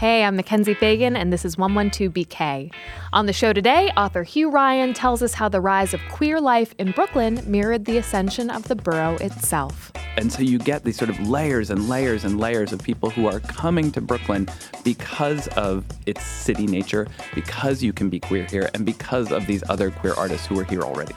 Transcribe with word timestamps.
Hey, 0.00 0.24
I'm 0.24 0.34
Mackenzie 0.34 0.72
Fagan, 0.72 1.14
and 1.14 1.30
this 1.30 1.44
is 1.44 1.56
112BK. 1.56 2.72
On 3.12 3.26
the 3.26 3.34
show 3.34 3.52
today, 3.52 3.90
author 3.98 4.22
Hugh 4.22 4.48
Ryan 4.48 4.94
tells 4.94 5.22
us 5.22 5.34
how 5.34 5.50
the 5.50 5.60
rise 5.60 5.92
of 5.92 6.00
queer 6.10 6.40
life 6.40 6.74
in 6.78 6.92
Brooklyn 6.92 7.42
mirrored 7.44 7.84
the 7.84 7.98
ascension 7.98 8.48
of 8.48 8.66
the 8.66 8.76
borough 8.76 9.16
itself. 9.16 9.92
And 10.16 10.32
so 10.32 10.40
you 10.40 10.58
get 10.58 10.84
these 10.84 10.96
sort 10.96 11.10
of 11.10 11.20
layers 11.28 11.68
and 11.68 11.86
layers 11.86 12.24
and 12.24 12.40
layers 12.40 12.72
of 12.72 12.82
people 12.82 13.10
who 13.10 13.26
are 13.26 13.40
coming 13.40 13.92
to 13.92 14.00
Brooklyn 14.00 14.48
because 14.84 15.48
of 15.48 15.84
its 16.06 16.24
city 16.24 16.66
nature, 16.66 17.06
because 17.34 17.82
you 17.82 17.92
can 17.92 18.08
be 18.08 18.18
queer 18.18 18.46
here, 18.46 18.70
and 18.72 18.86
because 18.86 19.30
of 19.30 19.46
these 19.46 19.62
other 19.68 19.90
queer 19.90 20.14
artists 20.14 20.46
who 20.46 20.58
are 20.58 20.64
here 20.64 20.80
already. 20.80 21.14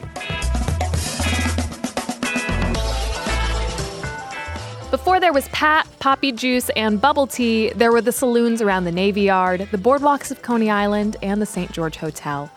Before 5.03 5.19
there 5.19 5.33
was 5.33 5.49
Pat, 5.49 5.85
Poppy 5.99 6.31
Juice, 6.31 6.69
and 6.77 7.01
Bubble 7.01 7.27
Tea, 7.27 7.73
there 7.75 7.91
were 7.91 7.99
the 7.99 8.13
saloons 8.13 8.61
around 8.61 8.85
the 8.85 8.91
Navy 8.93 9.23
Yard, 9.23 9.67
the 9.69 9.77
boardwalks 9.77 10.31
of 10.31 10.41
Coney 10.41 10.69
Island, 10.69 11.17
and 11.21 11.41
the 11.41 11.45
St. 11.45 11.69
George 11.73 11.97
Hotel. 11.97 12.49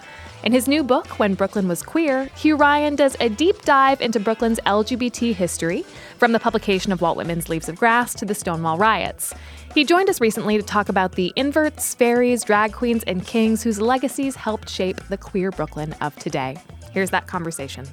In 0.44 0.52
his 0.52 0.68
new 0.68 0.84
book, 0.84 1.18
When 1.18 1.34
Brooklyn 1.34 1.66
Was 1.66 1.82
Queer, 1.82 2.26
Hugh 2.36 2.54
Ryan 2.54 2.94
does 2.94 3.16
a 3.18 3.28
deep 3.28 3.62
dive 3.62 4.00
into 4.00 4.20
Brooklyn's 4.20 4.60
LGBT 4.60 5.34
history, 5.34 5.84
from 6.18 6.30
the 6.30 6.38
publication 6.38 6.92
of 6.92 7.00
Walt 7.00 7.16
Whitman's 7.16 7.48
Leaves 7.48 7.68
of 7.68 7.74
Grass 7.74 8.14
to 8.14 8.24
the 8.24 8.32
Stonewall 8.32 8.78
riots. 8.78 9.34
He 9.74 9.84
joined 9.84 10.08
us 10.08 10.20
recently 10.20 10.56
to 10.56 10.62
talk 10.62 10.88
about 10.88 11.16
the 11.16 11.32
inverts, 11.34 11.96
fairies, 11.96 12.44
drag 12.44 12.72
queens, 12.72 13.02
and 13.08 13.26
kings 13.26 13.64
whose 13.64 13.80
legacies 13.80 14.36
helped 14.36 14.70
shape 14.70 15.00
the 15.08 15.18
queer 15.18 15.50
Brooklyn 15.50 15.94
of 16.00 16.14
today. 16.14 16.56
Here's 16.92 17.10
that 17.10 17.26
conversation. 17.26 17.88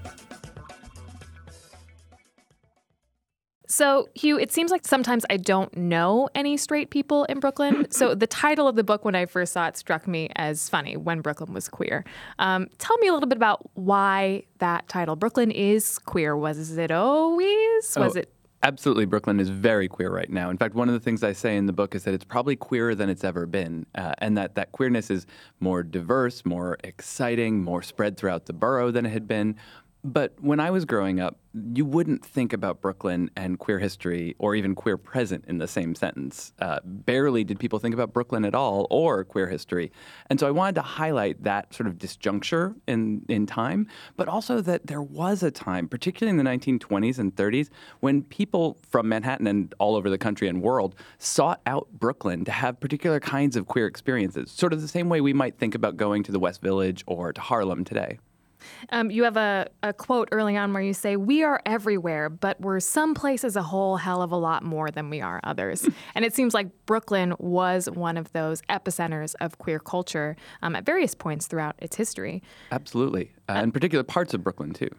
So, 3.74 4.08
Hugh, 4.14 4.38
it 4.38 4.52
seems 4.52 4.70
like 4.70 4.86
sometimes 4.86 5.26
I 5.32 5.38
don't 5.38 5.76
know 5.76 6.30
any 6.36 6.58
straight 6.58 6.92
people 6.92 7.24
in 7.24 7.40
Brooklyn. 7.40 7.88
so, 7.90 8.14
the 8.14 8.28
title 8.28 8.68
of 8.68 8.76
the 8.76 8.84
book, 8.84 9.04
when 9.04 9.16
I 9.16 9.26
first 9.26 9.54
saw 9.54 9.66
it, 9.66 9.76
struck 9.76 10.08
me 10.08 10.30
as 10.36 10.70
funny 10.70 10.96
when 10.96 11.22
Brooklyn 11.22 11.52
was 11.54 11.70
queer. 11.70 12.06
Um, 12.38 12.68
tell 12.78 12.96
me 13.00 13.08
a 13.08 13.14
little 13.14 13.28
bit 13.28 13.36
about 13.36 13.68
why 13.74 14.44
that 14.60 14.88
title, 14.90 15.16
Brooklyn 15.16 15.50
is 15.50 15.98
queer. 15.98 16.38
Was 16.38 16.78
it 16.78 16.92
always? 16.92 17.98
Was 17.98 18.16
oh, 18.16 18.20
it? 18.20 18.32
Absolutely. 18.62 19.06
Brooklyn 19.06 19.40
is 19.40 19.50
very 19.50 19.88
queer 19.88 20.10
right 20.10 20.30
now. 20.30 20.52
In 20.52 20.58
fact, 20.58 20.76
one 20.76 20.88
of 20.88 20.94
the 20.94 21.00
things 21.00 21.22
I 21.22 21.34
say 21.34 21.58
in 21.58 21.66
the 21.66 21.74
book 21.74 21.96
is 21.96 22.04
that 22.04 22.14
it's 22.14 22.24
probably 22.24 22.56
queerer 22.56 22.94
than 22.94 23.10
it's 23.10 23.24
ever 23.26 23.48
been, 23.48 23.88
uh, 23.96 24.14
and 24.20 24.38
that 24.38 24.54
that 24.56 24.72
queerness 24.72 25.10
is 25.10 25.26
more 25.60 25.82
diverse, 25.82 26.46
more 26.46 26.78
exciting, 26.84 27.62
more 27.64 27.82
spread 27.82 28.18
throughout 28.18 28.46
the 28.46 28.54
borough 28.54 28.92
than 28.92 29.06
it 29.06 29.10
had 29.10 29.28
been, 29.28 29.58
but 30.04 30.34
when 30.42 30.60
I 30.60 30.70
was 30.70 30.84
growing 30.84 31.22
up, 31.22 31.38
you 31.74 31.86
wouldn't 31.86 32.26
think 32.26 32.52
about 32.52 32.82
Brooklyn 32.82 33.30
and 33.38 33.58
queer 33.58 33.80
history 33.80 34.36
or 34.38 34.54
even 34.56 34.76
queer 34.76 34.98
present 34.98 35.46
in 35.48 35.60
the 35.60 35.68
same 35.68 35.96
sentence. 35.96 36.52
Uh, 36.60 36.80
barely 36.84 37.44
did 37.44 37.60
people 37.60 37.80
think 37.80 37.94
about 37.94 38.12
Brooklyn 38.12 38.44
at 38.44 38.54
all 38.54 38.88
or 38.90 39.24
queer 39.24 39.48
history. 39.48 39.92
And 40.30 40.40
so 40.40 40.48
I 40.48 40.52
wanted 40.52 40.76
to 40.76 40.82
highlight 40.82 41.44
that 41.44 41.74
sort 41.74 41.88
of 41.88 41.98
disjuncture 41.98 42.76
in, 42.88 43.24
in 43.30 43.46
time, 43.46 43.88
but 44.18 44.28
also 44.28 44.60
that 44.62 44.88
there 44.88 45.02
was 45.02 45.42
a 45.42 45.52
time, 45.52 45.88
particularly 45.88 46.38
in 46.38 46.44
the 46.44 46.50
1920s 46.50 47.20
and 47.20 47.34
30s, 47.36 47.70
when 48.02 48.24
people 48.24 48.78
from 48.90 49.08
Manhattan 49.08 49.48
and 49.48 49.74
all 49.78 49.96
over 49.96 50.10
the 50.10 50.18
country 50.18 50.50
and 50.50 50.62
world 50.62 50.96
sought 51.18 51.62
out 51.66 51.88
Brooklyn 51.94 52.44
to 52.46 52.52
have 52.52 52.80
particular 52.80 53.20
kinds 53.20 53.56
of 53.56 53.68
queer 53.68 53.86
experiences, 53.86 54.52
sort 54.52 54.74
of 54.74 54.82
the 54.82 54.88
same 54.88 55.08
way 55.08 55.22
we 55.22 55.34
might 55.34 55.58
think 55.58 55.76
about 55.76 55.96
going 55.96 56.24
to 56.24 56.32
the 56.32 56.40
West 56.40 56.62
Village 56.62 57.04
or 57.08 57.32
to 57.32 57.40
Harlem 57.40 57.86
today. 57.86 58.18
Um, 58.90 59.12
you 59.12 59.24
have 59.24 59.38
a, 59.38 59.68
a 59.82 59.94
quote 59.94 60.30
early 60.32 60.58
on 60.58 60.74
where 60.74 60.84
you 60.84 60.94
say, 60.94 61.16
We 61.16 61.44
are 61.44 61.62
everywhere, 61.66 62.30
but 62.30 62.60
we're 62.62 62.80
some 62.80 63.14
places 63.14 63.56
a 63.56 63.64
whole 63.64 63.98
hell 63.98 64.22
of 64.22 64.32
a 64.32 64.38
lot 64.38 64.64
more 64.64 64.92
than 64.92 65.10
we 65.10 65.22
are 65.22 65.40
others. 65.44 65.88
and 66.16 66.26
it 66.26 66.34
seems 66.34 66.54
like 66.54 66.68
Brooklyn 66.86 67.34
was 67.40 67.90
one 67.90 68.18
of 68.18 68.32
those 68.34 68.62
epicenters 68.64 69.36
of 69.42 69.58
queer 69.58 69.80
culture 69.80 70.36
um, 70.62 70.76
at 70.76 70.86
various 70.86 71.16
points 71.16 71.48
throughout 71.48 71.76
its 71.80 71.96
history. 71.96 72.44
Absolutely. 72.72 73.32
Uh, 73.50 73.62
in 73.64 73.72
particular 73.72 74.04
parts 74.04 74.34
of 74.34 74.44
Brooklyn, 74.44 74.74
too. 74.74 74.90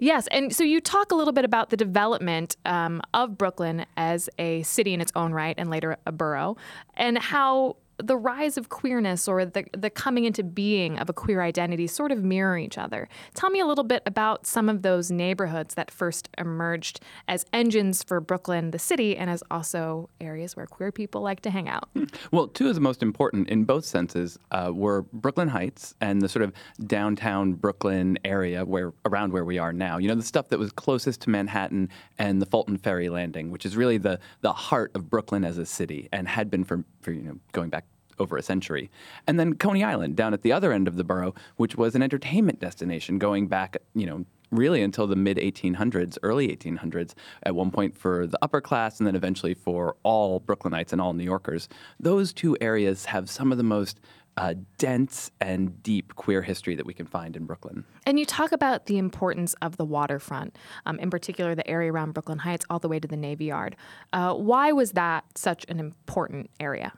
Yes, 0.00 0.26
and 0.28 0.54
so 0.54 0.64
you 0.64 0.80
talk 0.80 1.12
a 1.12 1.14
little 1.14 1.32
bit 1.32 1.44
about 1.44 1.70
the 1.70 1.76
development 1.76 2.56
um, 2.66 3.00
of 3.14 3.38
Brooklyn 3.38 3.86
as 3.96 4.28
a 4.38 4.62
city 4.62 4.92
in 4.92 5.00
its 5.00 5.12
own 5.14 5.32
right 5.32 5.54
and 5.56 5.70
later 5.70 5.96
a 6.04 6.12
borough, 6.12 6.56
and 6.94 7.16
how 7.16 7.76
the 7.98 8.16
rise 8.16 8.56
of 8.56 8.68
queerness 8.68 9.28
or 9.28 9.44
the, 9.44 9.64
the 9.76 9.90
coming 9.90 10.24
into 10.24 10.42
being 10.42 10.98
of 10.98 11.08
a 11.08 11.12
queer 11.12 11.42
identity 11.42 11.86
sort 11.86 12.12
of 12.12 12.24
mirror 12.24 12.58
each 12.58 12.78
other. 12.78 13.08
Tell 13.34 13.50
me 13.50 13.60
a 13.60 13.66
little 13.66 13.84
bit 13.84 14.02
about 14.06 14.46
some 14.46 14.68
of 14.68 14.82
those 14.82 15.10
neighborhoods 15.10 15.74
that 15.74 15.90
first 15.90 16.28
emerged 16.38 17.00
as 17.28 17.44
engines 17.52 18.02
for 18.02 18.20
Brooklyn, 18.20 18.70
the 18.70 18.78
city, 18.78 19.16
and 19.16 19.30
as 19.30 19.42
also 19.50 20.08
areas 20.20 20.56
where 20.56 20.66
queer 20.66 20.92
people 20.92 21.20
like 21.20 21.40
to 21.40 21.50
hang 21.50 21.68
out. 21.68 21.88
Well, 22.30 22.48
two 22.48 22.68
of 22.68 22.74
the 22.74 22.80
most 22.80 23.02
important 23.02 23.48
in 23.48 23.64
both 23.64 23.84
senses 23.84 24.38
uh, 24.50 24.70
were 24.74 25.02
Brooklyn 25.12 25.48
Heights 25.48 25.94
and 26.00 26.20
the 26.20 26.28
sort 26.28 26.42
of 26.42 26.52
downtown 26.86 27.52
Brooklyn 27.52 28.18
area 28.24 28.64
where 28.64 28.92
around 29.04 29.32
where 29.32 29.44
we 29.44 29.58
are 29.58 29.72
now. 29.72 29.98
You 29.98 30.08
know, 30.08 30.14
the 30.14 30.22
stuff 30.22 30.48
that 30.48 30.58
was 30.58 30.72
closest 30.72 31.20
to 31.22 31.30
Manhattan 31.30 31.90
and 32.18 32.40
the 32.40 32.46
Fulton 32.46 32.76
Ferry 32.76 33.08
Landing, 33.08 33.50
which 33.50 33.64
is 33.66 33.76
really 33.76 33.98
the 33.98 34.18
the 34.40 34.52
heart 34.52 34.90
of 34.94 35.08
Brooklyn 35.08 35.44
as 35.44 35.58
a 35.58 35.66
city 35.66 36.08
and 36.12 36.28
had 36.28 36.50
been 36.50 36.64
for, 36.64 36.84
for 37.00 37.12
you 37.12 37.22
know 37.22 37.36
going 37.52 37.70
back 37.70 37.84
over 38.18 38.36
a 38.36 38.42
century. 38.42 38.90
And 39.26 39.38
then 39.38 39.54
Coney 39.54 39.84
Island, 39.84 40.16
down 40.16 40.34
at 40.34 40.42
the 40.42 40.52
other 40.52 40.72
end 40.72 40.88
of 40.88 40.96
the 40.96 41.04
borough, 41.04 41.34
which 41.56 41.76
was 41.76 41.94
an 41.94 42.02
entertainment 42.02 42.60
destination 42.60 43.18
going 43.18 43.46
back, 43.46 43.76
you 43.94 44.06
know, 44.06 44.24
really 44.50 44.82
until 44.82 45.06
the 45.06 45.16
mid 45.16 45.36
1800s, 45.36 46.18
early 46.22 46.48
1800s, 46.48 47.14
at 47.42 47.54
one 47.54 47.70
point 47.70 47.96
for 47.96 48.26
the 48.26 48.38
upper 48.42 48.60
class 48.60 48.98
and 48.98 49.06
then 49.06 49.16
eventually 49.16 49.54
for 49.54 49.96
all 50.02 50.40
Brooklynites 50.40 50.92
and 50.92 51.00
all 51.00 51.12
New 51.12 51.24
Yorkers. 51.24 51.68
Those 51.98 52.32
two 52.32 52.56
areas 52.60 53.06
have 53.06 53.28
some 53.28 53.52
of 53.52 53.58
the 53.58 53.64
most 53.64 54.00
uh, 54.36 54.54
dense 54.78 55.30
and 55.40 55.80
deep 55.82 56.16
queer 56.16 56.42
history 56.42 56.74
that 56.74 56.86
we 56.86 56.94
can 56.94 57.06
find 57.06 57.36
in 57.36 57.44
Brooklyn. 57.44 57.84
And 58.04 58.18
you 58.18 58.26
talk 58.26 58.52
about 58.52 58.86
the 58.86 58.98
importance 58.98 59.54
of 59.62 59.76
the 59.76 59.84
waterfront, 59.84 60.56
um, 60.86 60.98
in 60.98 61.10
particular 61.10 61.54
the 61.54 61.66
area 61.68 61.92
around 61.92 62.14
Brooklyn 62.14 62.38
Heights, 62.38 62.66
all 62.68 62.78
the 62.78 62.88
way 62.88 62.98
to 62.98 63.08
the 63.08 63.16
Navy 63.16 63.46
Yard. 63.46 63.76
Uh, 64.12 64.34
why 64.34 64.72
was 64.72 64.92
that 64.92 65.24
such 65.36 65.64
an 65.68 65.78
important 65.78 66.50
area? 66.58 66.92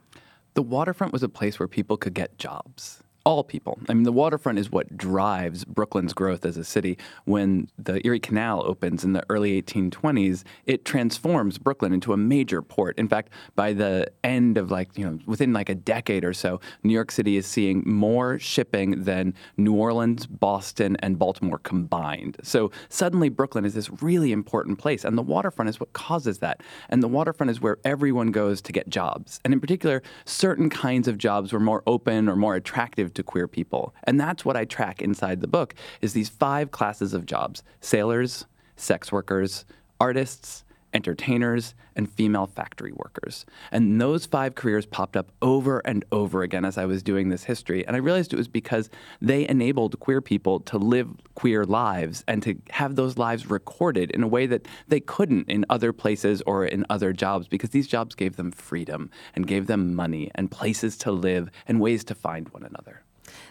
The 0.57 0.63
waterfront 0.63 1.13
was 1.13 1.23
a 1.23 1.29
place 1.29 1.61
where 1.61 1.69
people 1.69 1.97
could 1.97 2.15
get 2.15 2.39
jobs 2.39 3.03
all 3.27 3.43
people. 3.43 3.77
I 3.89 3.95
mean, 3.95 4.05
the 4.05 4.13
waterfront 4.13 4.61
is 4.61 4.71
what 4.71 4.97
drives 4.97 5.65
Brooklyn's 5.65 6.15
growth 6.15 6.47
as 6.47 6.57
a 6.57 6.63
city. 6.63 6.97
When 7.25 7.69
the 7.77 8.01
Erie 8.07 8.21
Canal 8.21 8.63
opens 8.65 9.03
in 9.03 9.15
the 9.15 9.25
early 9.29 9.61
1820s, 9.61 10.45
it 10.65 10.85
transforms 10.85 11.59
Brooklyn 11.59 11.93
into 11.93 12.13
a 12.13 12.17
major 12.17 12.63
port. 12.63 12.97
In 12.97 13.09
fact, 13.09 13.33
by 13.57 13.73
the 13.73 14.07
end 14.23 14.57
of 14.57 14.71
like, 14.71 14.97
you 14.97 15.05
know, 15.05 15.19
within 15.27 15.53
like 15.53 15.69
a 15.69 15.75
decade 15.75 16.25
or 16.25 16.33
so, 16.33 16.61
New 16.85 16.93
York 16.93 17.11
City 17.11 17.37
is 17.37 17.47
seeing 17.47 17.83
more 17.85 18.39
shipping 18.39 19.03
than 19.03 19.35
New 19.57 19.75
Orleans, 19.75 20.29
Boston, 20.29 20.97
and 21.01 21.19
Baltimore 21.19 21.59
combined. 21.59 22.37
So 22.45 22.71
suddenly 22.89 23.29
Brooklyn 23.29 23.65
is 23.65 23.75
this 23.75 23.91
really 24.01 24.31
important 24.31 24.79
place, 24.79 25.05
and 25.05 25.19
the 25.19 25.23
waterfront 25.23 25.69
is 25.69 25.81
what 25.81 25.93
causes 25.93 26.39
that. 26.39 26.61
And 26.89 27.03
the 27.03 27.09
waterfront 27.09 27.51
is 27.51 27.61
where 27.61 27.79
everyone 27.85 28.31
goes 28.31 28.63
to 28.63 28.73
get 28.73 28.89
jobs. 28.89 29.41
And 29.45 29.53
in 29.53 29.59
particular, 29.59 30.01
certain 30.27 30.71
kinds 30.71 31.09
of 31.09 31.19
jobs 31.19 31.53
were 31.53 31.59
more 31.59 31.83
open 31.89 32.29
or 32.29 32.37
more 32.37 32.55
attractive 32.55 33.15
to 33.17 33.23
queer 33.23 33.49
people. 33.49 33.95
And 34.05 34.21
that's 34.21 34.45
what 34.45 34.57
I 34.57 34.65
track 34.65 35.03
inside 35.03 35.41
the 35.41 35.49
book 35.49 35.75
is 36.01 36.13
these 36.13 36.29
five 36.29 36.71
classes 36.71 37.13
of 37.13 37.27
jobs: 37.27 37.63
sailors, 37.81 38.47
sex 38.77 39.11
workers, 39.11 39.65
artists, 40.01 40.65
entertainers, 40.97 41.75
and 41.95 42.11
female 42.11 42.47
factory 42.47 42.93
workers. 42.93 43.45
And 43.71 44.01
those 44.01 44.25
five 44.25 44.55
careers 44.55 44.87
popped 44.87 45.17
up 45.17 45.31
over 45.43 45.81
and 45.81 46.05
over 46.11 46.43
again 46.43 46.65
as 46.65 46.79
I 46.79 46.87
was 46.87 47.03
doing 47.03 47.29
this 47.29 47.45
history. 47.45 47.87
And 47.87 47.95
I 47.95 47.99
realized 47.99 48.33
it 48.33 48.37
was 48.37 48.49
because 48.49 48.89
they 49.21 49.47
enabled 49.47 50.01
queer 50.01 50.23
people 50.23 50.61
to 50.61 50.79
live 50.79 51.09
queer 51.35 51.65
lives 51.65 52.25
and 52.27 52.43
to 52.43 52.57
have 52.71 52.97
those 52.97 53.19
lives 53.19 53.51
recorded 53.51 54.11
in 54.13 54.23
a 54.23 54.29
way 54.29 54.47
that 54.47 54.67
they 54.89 55.01
couldn't 55.01 55.49
in 55.51 55.67
other 55.69 55.93
places 55.93 56.43
or 56.47 56.65
in 56.65 56.87
other 56.89 57.13
jobs 57.13 57.47
because 57.47 57.71
these 57.71 57.87
jobs 57.87 58.15
gave 58.15 58.37
them 58.37 58.51
freedom 58.51 59.11
and 59.35 59.47
gave 59.47 59.67
them 59.67 59.95
money 59.95 60.31
and 60.35 60.51
places 60.51 60.97
to 60.99 61.13
live 61.13 61.51
and 61.69 61.81
ways 61.81 62.05
to 62.05 62.15
find 62.15 62.49
one 62.51 62.63
another. 62.63 63.03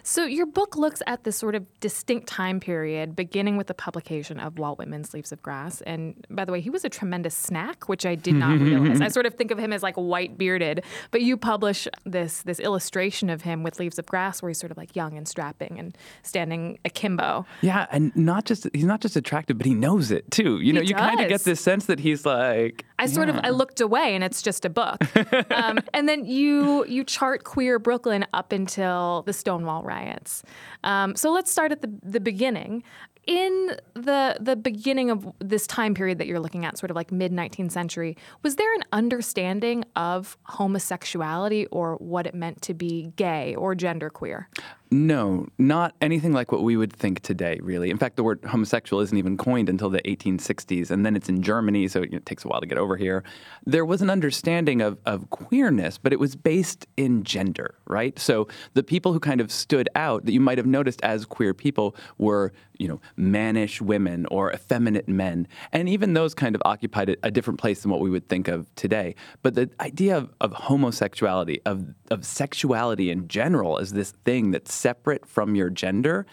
So, 0.03 0.25
your 0.25 0.45
book 0.45 0.75
looks 0.75 1.01
at 1.07 1.23
this 1.23 1.35
sort 1.35 1.55
of 1.55 1.65
distinct 1.79 2.27
time 2.27 2.59
period, 2.59 3.15
beginning 3.15 3.57
with 3.57 3.67
the 3.67 3.73
publication 3.73 4.39
of 4.39 4.57
Walt 4.57 4.77
Whitman's 4.77 5.13
Leaves 5.13 5.31
of 5.31 5.41
Grass. 5.41 5.81
And 5.81 6.25
by 6.29 6.45
the 6.45 6.51
way, 6.51 6.61
he 6.61 6.69
was 6.69 6.85
a 6.85 6.89
tremendous 6.89 7.35
snack, 7.35 7.87
which 7.89 8.05
I 8.05 8.15
did 8.15 8.35
not 8.35 8.59
realize. 8.59 9.01
I 9.01 9.07
sort 9.09 9.25
of 9.25 9.35
think 9.35 9.51
of 9.51 9.57
him 9.57 9.73
as 9.73 9.83
like 9.83 9.95
white 9.95 10.37
bearded, 10.37 10.83
but 11.11 11.21
you 11.21 11.37
publish 11.37 11.87
this 12.05 12.43
this 12.43 12.59
illustration 12.59 13.29
of 13.29 13.41
him 13.41 13.63
with 13.63 13.79
Leaves 13.79 13.99
of 13.99 14.05
Grass, 14.05 14.41
where 14.41 14.49
he's 14.49 14.59
sort 14.59 14.71
of 14.71 14.77
like 14.77 14.95
young 14.95 15.17
and 15.17 15.27
strapping 15.27 15.79
and 15.79 15.97
standing 16.23 16.79
akimbo. 16.85 17.45
Yeah, 17.61 17.87
and 17.91 18.15
not 18.15 18.45
just 18.45 18.67
he's 18.73 18.85
not 18.85 19.01
just 19.01 19.15
attractive, 19.15 19.57
but 19.57 19.65
he 19.65 19.73
knows 19.73 20.11
it 20.11 20.29
too. 20.31 20.59
You 20.59 20.73
know, 20.73 20.81
he 20.81 20.89
you 20.89 20.95
kind 20.95 21.19
of 21.19 21.29
get 21.29 21.43
this 21.43 21.61
sense 21.61 21.85
that 21.85 21.99
he's 21.99 22.25
like. 22.25 22.85
I 22.97 23.07
sort 23.07 23.27
yeah. 23.27 23.37
of 23.37 23.45
I 23.45 23.49
looked 23.49 23.81
away, 23.81 24.15
and 24.15 24.23
it's 24.23 24.41
just 24.41 24.63
a 24.65 24.69
book. 24.69 25.01
um, 25.51 25.79
and 25.93 26.07
then 26.07 26.25
you 26.25 26.85
you 26.85 27.03
chart 27.03 27.43
queer 27.43 27.79
Brooklyn 27.79 28.25
up 28.33 28.51
until 28.51 29.23
the 29.25 29.33
Stonewall 29.33 29.74
riots. 29.83 30.43
Um, 30.83 31.15
so 31.15 31.31
let's 31.31 31.51
start 31.51 31.71
at 31.71 31.81
the, 31.81 31.91
the 32.03 32.19
beginning. 32.19 32.83
in 33.27 33.75
the 33.95 34.37
the 34.39 34.55
beginning 34.55 35.09
of 35.09 35.25
this 35.39 35.65
time 35.65 35.93
period 35.95 36.19
that 36.19 36.27
you're 36.27 36.39
looking 36.39 36.65
at, 36.65 36.77
sort 36.77 36.91
of 36.91 36.95
like 36.95 37.11
mid 37.11 37.31
19th 37.31 37.71
century, 37.71 38.15
was 38.43 38.55
there 38.55 38.73
an 38.75 38.83
understanding 38.91 39.83
of 39.95 40.37
homosexuality 40.43 41.65
or 41.67 41.95
what 41.95 42.27
it 42.27 42.35
meant 42.35 42.61
to 42.61 42.73
be 42.73 43.11
gay 43.15 43.55
or 43.55 43.75
genderqueer? 43.75 44.45
No, 44.91 45.47
not 45.57 45.95
anything 45.99 46.31
like 46.31 46.51
what 46.51 46.61
we 46.61 46.77
would 46.77 46.93
think 46.93 47.21
today, 47.21 47.59
really. 47.61 47.89
In 47.89 47.97
fact, 47.97 48.17
the 48.17 48.23
word 48.23 48.39
homosexual 48.45 49.01
isn't 49.01 49.17
even 49.17 49.35
coined 49.35 49.67
until 49.67 49.89
the 49.89 50.01
1860s, 50.03 50.91
and 50.91 51.03
then 51.05 51.15
it's 51.15 51.27
in 51.27 51.41
Germany, 51.41 51.87
so 51.87 52.03
it 52.03 52.25
takes 52.25 52.45
a 52.45 52.47
while 52.47 52.61
to 52.61 52.67
get 52.67 52.77
over 52.77 52.95
here. 52.95 53.23
There 53.65 53.83
was 53.83 54.03
an 54.03 54.11
understanding 54.11 54.81
of, 54.81 54.99
of 55.05 55.29
queerness, 55.31 55.97
but 55.97 56.13
it 56.13 56.19
was 56.19 56.35
based 56.35 56.85
in 56.97 57.23
gender, 57.23 57.75
right? 57.87 58.17
So 58.19 58.47
the 58.73 58.83
people 58.83 59.11
who 59.11 59.19
kind 59.19 59.41
of 59.41 59.51
stood 59.51 59.89
out 59.95 60.25
that 60.25 60.33
you 60.33 60.39
might 60.39 60.59
have 60.59 60.67
noticed 60.67 61.01
as 61.01 61.25
queer 61.25 61.55
people 61.55 61.95
were, 62.19 62.53
you 62.77 62.87
know, 62.87 63.01
mannish 63.15 63.81
women 63.81 64.27
or 64.27 64.53
effeminate 64.53 65.07
men. 65.07 65.47
And 65.71 65.89
even 65.89 66.13
those 66.13 66.35
kind 66.35 66.53
of 66.53 66.61
occupied 66.63 67.09
a, 67.09 67.15
a 67.23 67.31
different 67.31 67.59
place 67.59 67.81
than 67.81 67.89
what 67.89 68.01
we 68.01 68.11
would 68.11 68.29
think 68.29 68.47
of 68.47 68.73
today. 68.75 69.15
But 69.41 69.55
the 69.55 69.69
idea 69.79 70.15
of, 70.15 70.29
of 70.41 70.53
homosexuality, 70.53 71.61
of, 71.65 71.95
of 72.11 72.23
sexuality 72.23 73.09
in 73.09 73.27
general, 73.27 73.79
as 73.79 73.93
this 73.93 74.11
thing 74.11 74.51
that's 74.51 74.74
separate 74.75 75.25
from 75.25 75.55
your 75.55 75.69
gender, 75.69 76.25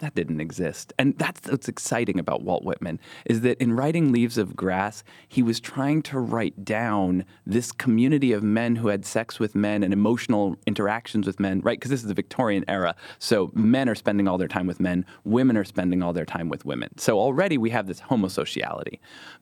that 0.00 0.14
didn't 0.14 0.40
exist. 0.40 0.92
And 0.98 1.16
that's 1.18 1.48
what's 1.48 1.68
exciting 1.68 2.18
about 2.18 2.42
Walt 2.42 2.64
Whitman 2.64 3.00
is 3.26 3.42
that 3.42 3.60
in 3.60 3.74
writing 3.74 4.12
Leaves 4.12 4.38
of 4.38 4.56
Grass, 4.56 5.04
he 5.28 5.42
was 5.42 5.60
trying 5.60 6.02
to 6.02 6.18
write 6.18 6.64
down 6.64 7.24
this 7.46 7.72
community 7.72 8.32
of 8.32 8.42
men 8.42 8.76
who 8.76 8.88
had 8.88 9.04
sex 9.04 9.38
with 9.38 9.54
men 9.54 9.82
and 9.82 9.92
emotional 9.92 10.56
interactions 10.66 11.26
with 11.26 11.40
men, 11.40 11.60
right? 11.60 11.78
Because 11.78 11.90
this 11.90 12.02
is 12.02 12.08
the 12.08 12.14
Victorian 12.14 12.64
era. 12.68 12.94
So 13.18 13.50
men 13.54 13.88
are 13.88 13.94
spending 13.94 14.28
all 14.28 14.38
their 14.38 14.48
time 14.48 14.66
with 14.66 14.80
men, 14.80 15.06
women 15.24 15.56
are 15.56 15.64
spending 15.64 16.02
all 16.02 16.12
their 16.12 16.26
time 16.26 16.48
with 16.48 16.64
women. 16.64 16.90
So 16.98 17.18
already 17.18 17.58
we 17.58 17.70
have 17.70 17.86
this 17.86 18.00
homosociality. 18.00 18.98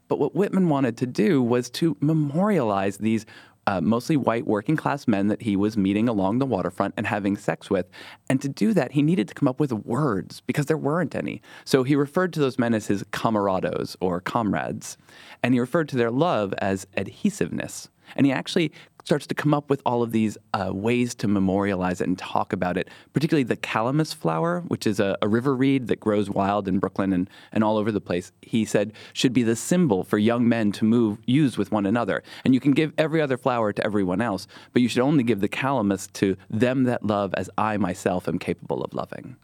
But 0.09 0.19
what 0.19 0.35
Whitman 0.35 0.69
wanted 0.69 0.97
to 0.99 1.07
do 1.07 1.43
was 1.43 1.71
to 1.71 1.97
memorialize 2.01 2.99
these 2.99 3.25
uh, 3.67 3.81
mostly 3.81 4.17
white 4.17 4.47
working 4.47 4.77
class 4.77 5.07
men 5.07 5.29
that 5.29 5.43
he 5.43 5.57
was 5.57 5.77
meeting 5.77 6.09
along 6.09 6.39
the 6.39 6.47
waterfront 6.47 6.95
and 6.97 7.07
having 7.07 7.37
sex 7.37 7.71
with. 7.71 7.87
And 8.29 8.41
to 8.43 8.49
do 8.49 8.73
that, 8.75 8.93
he 8.93 9.03
needed 9.03 9.29
to 9.29 9.35
come 9.35 9.49
up 9.49 9.61
with 9.61 9.73
words 9.73 10.41
because 10.41 10.67
there 10.67 10.77
weren't 10.77 11.15
any. 11.15 11.43
So 11.65 11.83
he 11.83 11.95
referred 11.95 12.33
to 12.35 12.41
those 12.41 12.59
men 12.59 12.75
as 12.75 12.87
his 12.87 13.05
camerados 13.05 13.97
or 14.01 14.21
comrades, 14.21 14.97
and 15.43 15.55
he 15.55 15.61
referred 15.61 15.89
to 15.91 15.97
their 15.97 16.11
love 16.11 16.55
as 16.59 16.87
adhesiveness. 16.97 17.89
And 18.17 18.27
he 18.27 18.33
actually 18.33 18.73
starts 19.05 19.27
to 19.27 19.35
come 19.35 19.53
up 19.53 19.69
with 19.69 19.83
all 19.85 20.03
of 20.03 20.13
these 20.13 20.39
uh, 20.55 20.71
ways 20.73 21.15
to 21.17 21.29
memorialize 21.29 22.01
it 22.01 22.07
and 22.07 22.19
talk 22.19 22.53
about 22.53 22.77
it, 22.77 22.89
particularly 23.13 23.43
the 23.43 23.57
calamus 23.57 24.15
flower, 24.15 24.61
which 24.69 24.87
is 24.87 25.01
a, 25.01 25.17
a, 25.23 25.29
river 25.29 25.57
reed 25.57 25.89
that 25.89 25.99
grows 25.99 26.31
wild 26.31 26.69
in 26.69 26.79
Brooklyn 26.79 27.13
and, 27.13 27.29
and 27.53 27.65
all 27.65 27.77
over 27.77 27.91
the 27.91 28.01
place. 28.01 28.33
He 28.43 28.65
said 28.65 28.93
should 29.13 29.33
be 29.33 29.43
the 29.43 29.57
symbol 29.57 30.05
for 30.05 30.19
young 30.19 30.49
men 30.49 30.73
to 30.73 30.85
move, 30.85 31.19
use 31.27 31.59
with 31.59 31.73
one 31.73 31.87
another. 31.87 32.23
And 32.45 32.55
you 32.55 32.61
can 32.61 32.73
give 32.73 32.93
every 32.97 33.21
other 33.21 33.37
flower 33.37 33.73
to 33.73 33.85
everyone 33.85 34.21
else, 34.21 34.47
but 34.73 34.83
you 34.83 34.89
should 34.89 35.03
only 35.03 35.25
give 35.25 35.41
the 35.41 35.49
calamus 35.49 36.13
to 36.15 36.37
them 36.49 36.85
that 36.85 37.05
love 37.05 37.35
as 37.35 37.51
I 37.59 37.77
myself 37.77 38.29
am 38.29 38.39
capable 38.39 38.83
of 38.83 38.95
loving. 38.95 39.37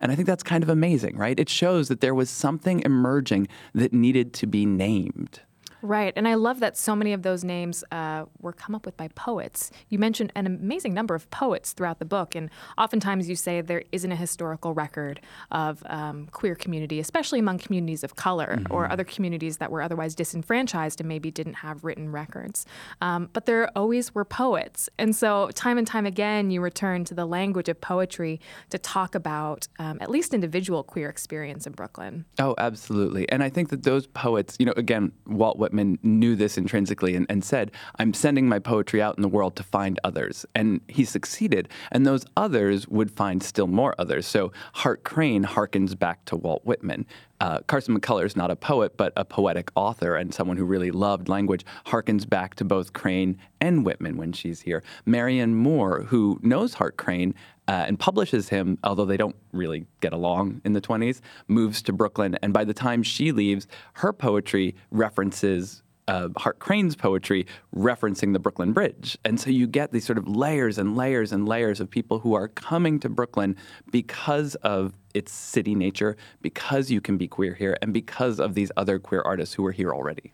And 0.00 0.10
I 0.10 0.14
think 0.14 0.26
that's 0.26 0.42
kind 0.42 0.62
of 0.62 0.70
amazing, 0.70 1.16
right? 1.16 1.38
It 1.38 1.48
shows 1.48 1.88
that 1.88 2.00
there 2.00 2.14
was 2.14 2.30
something 2.30 2.80
emerging 2.80 3.48
that 3.74 3.92
needed 3.92 4.32
to 4.34 4.46
be 4.46 4.64
named. 4.64 5.40
Right. 5.82 6.12
And 6.16 6.28
I 6.28 6.34
love 6.34 6.60
that 6.60 6.76
so 6.76 6.94
many 6.94 7.12
of 7.12 7.22
those 7.22 7.44
names 7.44 7.82
uh, 7.90 8.24
were 8.40 8.52
come 8.52 8.74
up 8.74 8.84
with 8.84 8.96
by 8.96 9.08
poets. 9.08 9.70
You 9.88 9.98
mentioned 9.98 10.32
an 10.36 10.46
amazing 10.46 10.94
number 10.94 11.14
of 11.14 11.30
poets 11.30 11.72
throughout 11.72 11.98
the 11.98 12.04
book. 12.04 12.34
And 12.34 12.50
oftentimes 12.76 13.28
you 13.28 13.36
say 13.36 13.60
there 13.60 13.84
isn't 13.92 14.12
a 14.12 14.16
historical 14.16 14.74
record 14.74 15.20
of 15.50 15.82
um, 15.86 16.26
queer 16.32 16.54
community, 16.54 17.00
especially 17.00 17.38
among 17.38 17.58
communities 17.58 18.04
of 18.04 18.16
color 18.16 18.58
mm-hmm. 18.58 18.72
or 18.72 18.90
other 18.90 19.04
communities 19.04 19.56
that 19.56 19.70
were 19.70 19.82
otherwise 19.82 20.14
disenfranchised 20.14 21.00
and 21.00 21.08
maybe 21.08 21.30
didn't 21.30 21.54
have 21.54 21.82
written 21.82 22.12
records. 22.12 22.66
Um, 23.00 23.30
but 23.32 23.46
there 23.46 23.70
always 23.76 24.14
were 24.14 24.24
poets. 24.24 24.88
And 24.98 25.16
so 25.16 25.50
time 25.54 25.78
and 25.78 25.86
time 25.86 26.06
again, 26.06 26.50
you 26.50 26.60
return 26.60 27.04
to 27.04 27.14
the 27.14 27.24
language 27.24 27.68
of 27.68 27.80
poetry 27.80 28.40
to 28.70 28.78
talk 28.78 29.14
about 29.14 29.66
um, 29.78 29.98
at 30.00 30.10
least 30.10 30.34
individual 30.34 30.82
queer 30.82 31.08
experience 31.08 31.66
in 31.66 31.72
Brooklyn. 31.72 32.24
Oh, 32.38 32.54
absolutely. 32.58 33.28
And 33.30 33.42
I 33.42 33.48
think 33.48 33.70
that 33.70 33.84
those 33.84 34.06
poets, 34.06 34.56
you 34.58 34.66
know, 34.66 34.74
again, 34.76 35.12
Walt 35.26 35.56
Whitman 35.58 35.69
Whitman 35.70 36.00
knew 36.02 36.34
this 36.34 36.58
intrinsically 36.58 37.14
and, 37.14 37.26
and 37.30 37.44
said, 37.44 37.70
I'm 37.96 38.12
sending 38.12 38.48
my 38.48 38.58
poetry 38.58 39.00
out 39.00 39.16
in 39.16 39.22
the 39.22 39.28
world 39.28 39.54
to 39.54 39.62
find 39.62 40.00
others. 40.02 40.44
And 40.52 40.80
he 40.88 41.04
succeeded. 41.04 41.68
And 41.92 42.04
those 42.04 42.26
others 42.36 42.88
would 42.88 43.12
find 43.12 43.40
still 43.40 43.68
more 43.68 43.94
others. 43.96 44.26
So 44.26 44.50
Hart 44.74 45.04
Crane 45.04 45.44
harkens 45.44 45.96
back 45.96 46.24
to 46.24 46.36
Walt 46.36 46.64
Whitman. 46.64 47.06
Uh, 47.40 47.60
Carson 47.60 47.98
McCullers 47.98 48.26
is 48.26 48.36
not 48.36 48.50
a 48.50 48.56
poet, 48.56 48.96
but 48.96 49.12
a 49.16 49.24
poetic 49.24 49.70
author 49.76 50.16
and 50.16 50.34
someone 50.34 50.56
who 50.56 50.64
really 50.64 50.90
loved 50.90 51.28
language, 51.28 51.64
harkens 51.86 52.28
back 52.28 52.56
to 52.56 52.64
both 52.64 52.92
Crane 52.92 53.38
and 53.60 53.84
Whitman 53.84 54.16
when 54.16 54.32
she's 54.32 54.62
here. 54.62 54.82
Marianne 55.06 55.54
Moore, 55.54 56.02
who 56.08 56.40
knows 56.42 56.74
Hart 56.74 56.96
Crane 56.96 57.34
uh, 57.70 57.84
and 57.86 58.00
publishes 58.00 58.48
him, 58.48 58.76
although 58.82 59.04
they 59.04 59.16
don't 59.16 59.36
really 59.52 59.86
get 60.00 60.12
along 60.12 60.60
in 60.64 60.72
the 60.72 60.80
20s, 60.80 61.20
moves 61.46 61.80
to 61.82 61.92
Brooklyn. 61.92 62.36
And 62.42 62.52
by 62.52 62.64
the 62.64 62.74
time 62.74 63.04
she 63.04 63.30
leaves, 63.30 63.68
her 63.94 64.12
poetry 64.12 64.74
references 64.90 65.84
uh, 66.08 66.28
Hart 66.36 66.58
Crane's 66.58 66.96
poetry 66.96 67.46
referencing 67.76 68.32
the 68.32 68.40
Brooklyn 68.40 68.72
Bridge. 68.72 69.16
And 69.24 69.38
so 69.38 69.50
you 69.50 69.68
get 69.68 69.92
these 69.92 70.04
sort 70.04 70.18
of 70.18 70.26
layers 70.26 70.76
and 70.76 70.96
layers 70.96 71.30
and 71.30 71.46
layers 71.46 71.78
of 71.78 71.88
people 71.88 72.18
who 72.18 72.34
are 72.34 72.48
coming 72.48 72.98
to 73.00 73.08
Brooklyn 73.08 73.54
because 73.92 74.56
of 74.56 74.94
its 75.14 75.30
city 75.30 75.76
nature, 75.76 76.16
because 76.42 76.90
you 76.90 77.00
can 77.00 77.16
be 77.16 77.28
queer 77.28 77.54
here, 77.54 77.78
and 77.80 77.94
because 77.94 78.40
of 78.40 78.54
these 78.54 78.72
other 78.76 78.98
queer 78.98 79.22
artists 79.24 79.54
who 79.54 79.64
are 79.64 79.70
here 79.70 79.94
already 79.94 80.32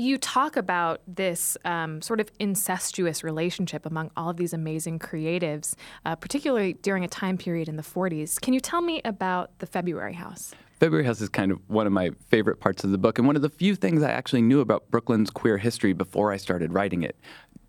you 0.00 0.18
talk 0.18 0.56
about 0.56 1.00
this 1.06 1.56
um, 1.64 2.00
sort 2.00 2.20
of 2.20 2.30
incestuous 2.38 3.22
relationship 3.22 3.84
among 3.84 4.10
all 4.16 4.30
of 4.30 4.36
these 4.36 4.52
amazing 4.52 4.98
creatives, 4.98 5.74
uh, 6.06 6.16
particularly 6.16 6.72
during 6.74 7.04
a 7.04 7.08
time 7.08 7.36
period 7.36 7.68
in 7.68 7.76
the 7.76 7.82
40s. 7.82 8.40
Can 8.40 8.54
you 8.54 8.60
tell 8.60 8.80
me 8.80 9.00
about 9.04 9.58
the 9.58 9.66
February 9.66 10.14
House? 10.14 10.54
February 10.80 11.04
House 11.04 11.20
is 11.20 11.28
kind 11.28 11.52
of 11.52 11.58
one 11.68 11.86
of 11.86 11.92
my 11.92 12.10
favorite 12.28 12.58
parts 12.58 12.84
of 12.84 12.90
the 12.90 12.96
book, 12.96 13.18
and 13.18 13.26
one 13.26 13.36
of 13.36 13.42
the 13.42 13.50
few 13.50 13.74
things 13.74 14.02
I 14.02 14.10
actually 14.10 14.40
knew 14.40 14.60
about 14.60 14.90
Brooklyn's 14.90 15.28
queer 15.28 15.58
history 15.58 15.92
before 15.92 16.32
I 16.32 16.38
started 16.38 16.72
writing 16.72 17.02
it. 17.02 17.16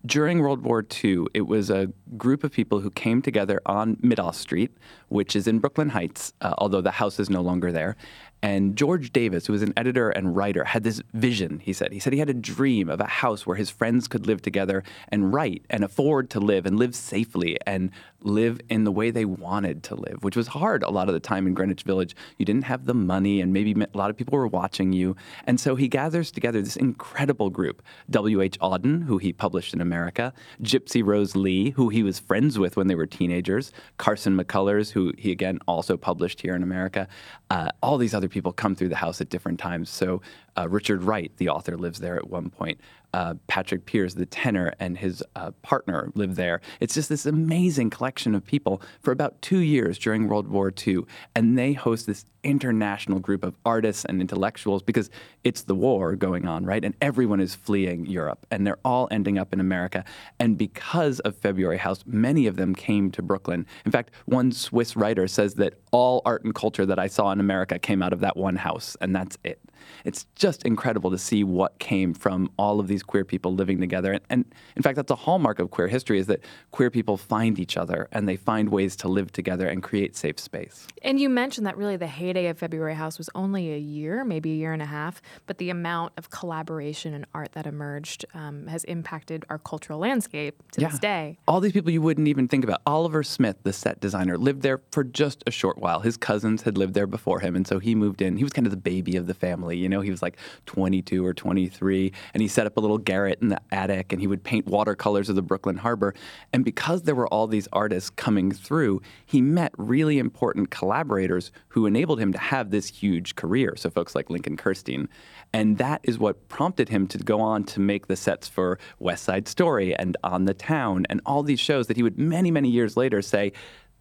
During 0.06 0.40
World 0.40 0.62
War 0.62 0.84
II, 1.04 1.26
it 1.34 1.42
was 1.42 1.68
a 1.68 1.88
group 2.16 2.42
of 2.42 2.50
people 2.50 2.80
who 2.80 2.90
came 2.90 3.20
together 3.20 3.60
on 3.66 3.98
Middagh 4.00 4.32
Street, 4.32 4.76
which 5.08 5.36
is 5.36 5.46
in 5.46 5.58
Brooklyn 5.58 5.90
Heights, 5.90 6.32
uh, 6.40 6.54
although 6.56 6.80
the 6.80 6.90
house 6.90 7.20
is 7.20 7.28
no 7.28 7.42
longer 7.42 7.70
there, 7.70 7.96
and 8.42 8.76
George 8.76 9.12
Davis, 9.12 9.46
who 9.46 9.52
was 9.52 9.62
an 9.62 9.72
editor 9.76 10.10
and 10.10 10.34
writer, 10.34 10.64
had 10.64 10.82
this 10.82 11.00
vision, 11.14 11.60
he 11.60 11.72
said. 11.72 11.92
He 11.92 12.00
said 12.00 12.12
he 12.12 12.18
had 12.18 12.28
a 12.28 12.34
dream 12.34 12.88
of 12.88 13.00
a 13.00 13.06
house 13.06 13.46
where 13.46 13.56
his 13.56 13.70
friends 13.70 14.08
could 14.08 14.26
live 14.26 14.42
together 14.42 14.82
and 15.08 15.32
write 15.32 15.64
and 15.70 15.84
afford 15.84 16.28
to 16.30 16.40
live 16.40 16.66
and 16.66 16.76
live 16.76 16.96
safely 16.96 17.56
and 17.66 17.90
live 18.24 18.60
in 18.68 18.84
the 18.84 18.92
way 18.92 19.10
they 19.10 19.24
wanted 19.24 19.82
to 19.84 19.94
live, 19.94 20.22
which 20.22 20.36
was 20.36 20.48
hard 20.48 20.82
a 20.82 20.90
lot 20.90 21.08
of 21.08 21.14
the 21.14 21.20
time 21.20 21.46
in 21.46 21.54
Greenwich 21.54 21.82
Village. 21.82 22.14
You 22.38 22.44
didn't 22.44 22.64
have 22.64 22.86
the 22.86 22.94
money, 22.94 23.40
and 23.40 23.52
maybe 23.52 23.72
a 23.72 23.96
lot 23.96 24.10
of 24.10 24.16
people 24.16 24.38
were 24.38 24.46
watching 24.46 24.92
you. 24.92 25.16
And 25.44 25.60
so 25.60 25.76
he 25.76 25.88
gathers 25.88 26.30
together 26.30 26.60
this 26.60 26.76
incredible 26.76 27.50
group 27.50 27.82
W.H. 28.10 28.58
Auden, 28.60 29.04
who 29.04 29.18
he 29.18 29.32
published 29.32 29.74
in 29.74 29.80
America, 29.80 30.32
Gypsy 30.62 31.04
Rose 31.04 31.36
Lee, 31.36 31.70
who 31.70 31.88
he 31.88 32.02
was 32.02 32.18
friends 32.18 32.58
with 32.58 32.76
when 32.76 32.86
they 32.86 32.94
were 32.94 33.06
teenagers, 33.06 33.72
Carson 33.98 34.36
McCullers, 34.36 34.90
who 34.90 35.12
he 35.18 35.32
again 35.32 35.58
also 35.66 35.96
published 35.96 36.40
here 36.40 36.54
in 36.54 36.62
America, 36.62 37.08
uh, 37.50 37.70
all 37.82 37.98
these 37.98 38.14
other 38.14 38.28
people 38.28 38.52
come 38.52 38.74
through 38.74 38.88
the 38.88 38.96
house 38.96 39.20
at 39.20 39.28
different 39.28 39.58
times. 39.58 39.90
So 39.90 40.22
uh, 40.56 40.68
Richard 40.68 41.02
Wright, 41.02 41.32
the 41.36 41.48
author, 41.48 41.76
lives 41.76 42.00
there 42.00 42.16
at 42.16 42.28
one 42.28 42.50
point. 42.50 42.80
Uh, 43.12 43.34
Peter 43.46 43.78
Pears, 43.78 44.14
the 44.14 44.26
tenor, 44.26 44.72
and 44.78 44.98
his 44.98 45.22
uh, 45.36 45.50
partner 45.62 46.10
lived 46.14 46.36
there. 46.36 46.60
It's 46.80 46.94
just 46.94 47.08
this 47.08 47.26
amazing 47.26 47.90
collection 47.90 48.34
of 48.34 48.44
people 48.44 48.80
for 49.00 49.12
about 49.12 49.40
two 49.42 49.58
years 49.58 49.98
during 49.98 50.28
World 50.28 50.48
War 50.48 50.72
II. 50.86 51.00
And 51.34 51.58
they 51.58 51.72
host 51.72 52.06
this 52.06 52.24
international 52.44 53.18
group 53.20 53.44
of 53.44 53.54
artists 53.64 54.04
and 54.04 54.20
intellectuals 54.20 54.82
because 54.82 55.10
it's 55.44 55.62
the 55.62 55.74
war 55.74 56.16
going 56.16 56.46
on, 56.46 56.64
right? 56.64 56.84
And 56.84 56.94
everyone 57.00 57.40
is 57.40 57.54
fleeing 57.54 58.06
Europe 58.06 58.46
and 58.50 58.66
they're 58.66 58.78
all 58.84 59.08
ending 59.10 59.38
up 59.38 59.52
in 59.52 59.60
America. 59.60 60.04
And 60.38 60.58
because 60.58 61.20
of 61.20 61.36
February 61.36 61.78
House, 61.78 62.02
many 62.06 62.46
of 62.46 62.56
them 62.56 62.74
came 62.74 63.10
to 63.12 63.22
Brooklyn. 63.22 63.66
In 63.84 63.92
fact, 63.92 64.10
one 64.26 64.52
Swiss 64.52 64.96
writer 64.96 65.28
says 65.28 65.54
that 65.54 65.74
all 65.92 66.22
art 66.24 66.42
and 66.42 66.54
culture 66.54 66.84
that 66.86 66.98
I 66.98 67.06
saw 67.06 67.30
in 67.30 67.38
America 67.38 67.78
came 67.78 68.02
out 68.02 68.12
of 68.12 68.20
that 68.20 68.36
one 68.36 68.56
house, 68.56 68.96
and 69.00 69.14
that's 69.14 69.38
it. 69.44 69.60
It's 70.04 70.26
just 70.34 70.64
incredible 70.64 71.10
to 71.10 71.18
see 71.18 71.44
what 71.44 71.78
came 71.78 72.14
from 72.14 72.50
all 72.56 72.80
of 72.80 72.88
these 72.88 73.02
queer 73.02 73.24
people 73.24 73.54
living 73.54 73.80
together. 73.80 74.12
And, 74.12 74.22
and 74.30 74.44
in 74.76 74.82
fact, 74.82 74.96
that's 74.96 75.10
a 75.10 75.16
hallmark 75.16 75.58
of 75.58 75.70
queer 75.70 75.88
history 75.88 76.18
is 76.18 76.26
that 76.26 76.40
queer 76.70 76.90
people 76.90 77.16
find 77.16 77.58
each 77.58 77.76
other 77.76 78.08
and 78.12 78.28
they 78.28 78.36
find 78.36 78.70
ways 78.70 78.96
to 78.96 79.08
live 79.08 79.32
together 79.32 79.68
and 79.68 79.82
create 79.82 80.16
safe 80.16 80.38
space. 80.38 80.86
And 81.02 81.20
you 81.20 81.28
mentioned 81.28 81.66
that 81.66 81.76
really 81.76 81.96
the 81.96 82.06
heyday 82.06 82.46
of 82.46 82.58
February 82.58 82.94
House 82.94 83.18
was 83.18 83.28
only 83.34 83.72
a 83.72 83.78
year, 83.78 84.24
maybe 84.24 84.52
a 84.52 84.56
year 84.56 84.72
and 84.72 84.82
a 84.82 84.86
half, 84.86 85.20
but 85.46 85.58
the 85.58 85.70
amount 85.70 86.12
of 86.16 86.30
collaboration 86.30 87.14
and 87.14 87.26
art 87.34 87.52
that 87.52 87.66
emerged 87.66 88.24
um, 88.34 88.66
has 88.66 88.84
impacted 88.84 89.44
our 89.50 89.58
cultural 89.58 89.98
landscape 89.98 90.62
to 90.72 90.80
yeah. 90.80 90.88
this 90.88 90.98
day. 90.98 91.38
All 91.46 91.60
these 91.60 91.72
people 91.72 91.90
you 91.90 92.02
wouldn't 92.02 92.28
even 92.28 92.48
think 92.48 92.64
about. 92.64 92.80
Oliver 92.86 93.22
Smith, 93.22 93.56
the 93.62 93.72
set 93.72 94.00
designer, 94.00 94.38
lived 94.38 94.62
there 94.62 94.80
for 94.90 95.04
just 95.04 95.42
a 95.46 95.50
short 95.50 95.78
while. 95.82 96.00
His 96.00 96.16
cousins 96.16 96.62
had 96.62 96.78
lived 96.78 96.94
there 96.94 97.06
before 97.06 97.40
him, 97.40 97.56
and 97.56 97.66
so 97.66 97.78
he 97.78 97.94
moved 97.94 98.22
in. 98.22 98.36
He 98.36 98.44
was 98.44 98.52
kind 98.52 98.66
of 98.66 98.70
the 98.70 98.76
baby 98.76 99.16
of 99.16 99.26
the 99.26 99.34
family. 99.34 99.76
You 99.76 99.88
know, 99.88 100.00
he 100.00 100.10
was 100.10 100.22
like 100.22 100.36
22 100.66 101.24
or 101.24 101.34
23, 101.34 102.12
and 102.32 102.40
he 102.40 102.48
set 102.48 102.66
up 102.66 102.76
a 102.76 102.80
little 102.80 102.98
garret 102.98 103.40
in 103.42 103.48
the 103.48 103.60
attic, 103.70 104.12
and 104.12 104.20
he 104.20 104.26
would 104.26 104.44
paint 104.44 104.66
watercolors 104.66 105.28
of 105.28 105.36
the 105.36 105.42
Brooklyn 105.42 105.76
Harbor. 105.76 106.14
And 106.52 106.64
because 106.64 107.02
there 107.02 107.14
were 107.14 107.28
all 107.28 107.46
these 107.46 107.68
artists 107.72 108.10
coming 108.10 108.52
through, 108.52 109.02
he 109.26 109.42
met 109.42 109.72
really 109.76 110.18
important 110.18 110.70
collaborators 110.70 111.50
who 111.68 111.86
enabled 111.86 112.20
him 112.20 112.32
to 112.32 112.38
have 112.38 112.70
this 112.70 112.86
huge 112.86 113.34
career. 113.34 113.74
So 113.76 113.90
folks 113.90 114.14
like 114.14 114.30
Lincoln 114.30 114.56
Kirstein. 114.56 115.08
And 115.52 115.78
that 115.78 116.00
is 116.02 116.18
what 116.18 116.48
prompted 116.48 116.88
him 116.88 117.06
to 117.08 117.18
go 117.18 117.40
on 117.40 117.64
to 117.64 117.80
make 117.80 118.06
the 118.06 118.16
sets 118.16 118.48
for 118.48 118.78
West 118.98 119.24
Side 119.24 119.46
Story 119.48 119.94
and 119.94 120.16
On 120.24 120.46
the 120.46 120.54
Town 120.54 121.06
and 121.10 121.20
all 121.26 121.42
these 121.42 121.60
shows 121.60 121.88
that 121.88 121.96
he 121.96 122.02
would 122.02 122.18
many, 122.18 122.50
many 122.50 122.70
years 122.70 122.96
later 122.96 123.20
say, 123.20 123.52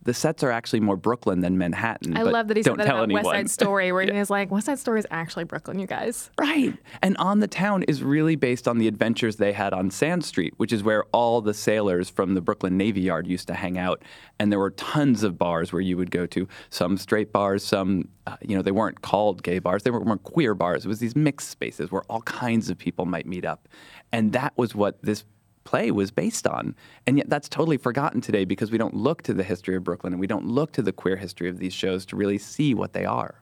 the 0.04 0.14
sets 0.14 0.44
are 0.44 0.52
actually 0.52 0.80
more 0.80 0.98
Brooklyn 0.98 1.42
than 1.42 1.58
Manhattan. 1.58 2.18
I 2.18 2.24
love 2.24 2.48
that 2.48 2.58
he 2.58 2.64
said 2.64 2.78
that 2.78 2.88
about 2.88 3.04
anyone. 3.04 3.24
West 3.24 3.36
Side 3.36 3.50
Story, 3.50 3.92
where 3.92 4.04
yeah. 4.04 4.14
he 4.14 4.20
was 4.20 4.30
like, 4.30 4.50
West 4.50 4.66
Side 4.66 4.80
Story 4.80 5.00
is 5.00 5.08
actually 5.12 5.44
Brooklyn, 5.44 5.80
you 5.80 5.88
guys. 5.88 6.32
Right. 6.40 6.76
And 7.02 7.16
On 7.18 7.40
the 7.40 7.48
Town 7.48 7.84
is 7.84 8.02
really 8.02 8.36
based 8.36 8.68
on 8.68 8.80
the 8.80 8.88
adventures 8.88 9.36
they 9.36 9.54
had 9.54 9.74
on 9.74 9.92
Sand 9.92 10.26
Street, 10.26 10.54
which 10.58 10.74
is 10.74 10.82
where 10.84 11.04
all 11.12 11.42
the 11.42 11.54
sailors 11.54 12.10
from 12.10 12.34
the 12.34 12.42
Brooklyn 12.42 12.78
Navy 12.78 13.02
Yard 13.02 13.28
used 13.28 13.48
to 13.48 13.54
hang 13.54 13.78
out. 13.78 14.04
And 14.40 14.52
there 14.52 14.60
were 14.60 14.72
tons 14.72 15.24
of 15.24 15.38
bars 15.38 15.72
where 15.72 15.82
you 15.82 15.98
would 15.98 16.10
go 16.10 16.26
to, 16.28 16.48
some 16.72 16.98
straight 16.98 17.32
bars, 17.32 17.64
some, 17.64 18.08
uh, 18.26 18.38
you 18.42 18.56
know, 18.56 18.64
they 18.64 18.72
weren't 18.72 19.02
called 19.02 19.44
gay 19.44 19.60
bars, 19.60 19.84
they 19.84 19.92
were 19.92 20.04
more 20.04 20.18
queer 20.18 20.56
bars. 20.56 20.86
It 20.86 20.88
was 20.88 21.00
these 21.00 21.16
mixed 21.16 21.50
spaces 21.50 21.92
where 21.92 22.04
all 22.10 22.22
kinds 22.24 22.70
of 22.70 22.78
people 22.78 23.06
might 23.06 23.28
meet 23.28 23.46
up. 23.46 23.68
And 24.12 24.34
that 24.34 24.54
was 24.58 24.74
what 24.74 25.02
this 25.04 25.26
play 25.64 25.92
was 25.92 26.12
based 26.12 26.48
on. 26.48 26.76
And 27.08 27.18
yet 27.18 27.30
that's 27.30 27.50
totally 27.50 27.78
forgotten 27.78 28.22
today 28.22 28.46
because 28.46 28.72
we 28.72 28.78
don't 28.78 28.96
look 28.96 29.22
to 29.24 29.34
the 29.34 29.44
history 29.44 29.76
of 29.76 29.84
Brooklyn 29.84 30.14
and 30.14 30.20
we 30.20 30.28
don't 30.28 30.46
look 30.46 30.72
to 30.74 30.82
the 30.82 30.92
queer 30.92 31.16
history 31.16 31.50
of 31.50 31.60
these 31.60 31.74
shows 31.74 32.06
to 32.08 32.16
really 32.16 32.38
see 32.38 32.74
what 32.74 32.94
they 32.94 33.06
are. 33.06 33.36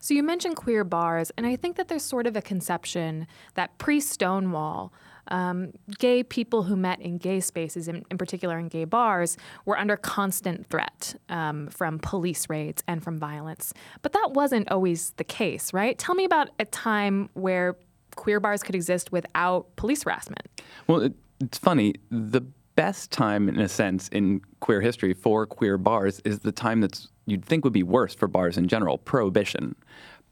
So 0.00 0.14
you 0.14 0.22
mentioned 0.22 0.56
queer 0.56 0.84
bars, 0.84 1.30
and 1.36 1.46
I 1.46 1.56
think 1.56 1.76
that 1.76 1.88
there's 1.88 2.02
sort 2.02 2.26
of 2.26 2.36
a 2.36 2.42
conception 2.42 3.26
that 3.54 3.76
pre 3.78 4.00
Stonewall, 4.00 4.92
um, 5.28 5.72
gay 5.98 6.22
people 6.22 6.62
who 6.62 6.76
met 6.76 7.00
in 7.00 7.18
gay 7.18 7.40
spaces, 7.40 7.88
in, 7.88 8.04
in, 8.10 8.18
particular 8.18 8.58
in 8.58 8.68
gay 8.68 8.84
bars, 8.84 9.36
were 9.64 9.78
under 9.78 9.96
constant 9.96 10.66
threat 10.68 11.14
um, 11.28 11.68
from 11.68 11.98
police 11.98 12.48
raids 12.48 12.82
and 12.86 13.02
from 13.02 13.18
violence. 13.18 13.72
But 14.02 14.12
that 14.12 14.32
wasn't 14.32 14.70
always 14.70 15.10
the 15.16 15.24
case, 15.24 15.72
right? 15.72 15.98
Tell 15.98 16.14
me 16.14 16.24
about 16.24 16.50
a 16.58 16.64
time 16.64 17.30
where 17.34 17.76
queer 18.16 18.40
bars 18.40 18.62
could 18.62 18.74
exist 18.74 19.12
without 19.12 19.74
police 19.76 20.04
harassment. 20.04 20.46
Well, 20.86 21.00
it, 21.00 21.14
it's 21.40 21.58
funny. 21.58 21.94
The 22.10 22.42
best 22.76 23.10
time, 23.10 23.48
in 23.48 23.60
a 23.60 23.68
sense, 23.68 24.08
in 24.08 24.40
queer 24.60 24.80
history 24.80 25.14
for 25.14 25.46
queer 25.46 25.78
bars 25.78 26.20
is 26.24 26.40
the 26.40 26.52
time 26.52 26.80
that's 26.80 27.08
you'd 27.26 27.44
think 27.44 27.64
would 27.64 27.72
be 27.72 27.82
worse 27.82 28.14
for 28.14 28.28
bars 28.28 28.58
in 28.58 28.68
general 28.68 28.98
prohibition. 28.98 29.74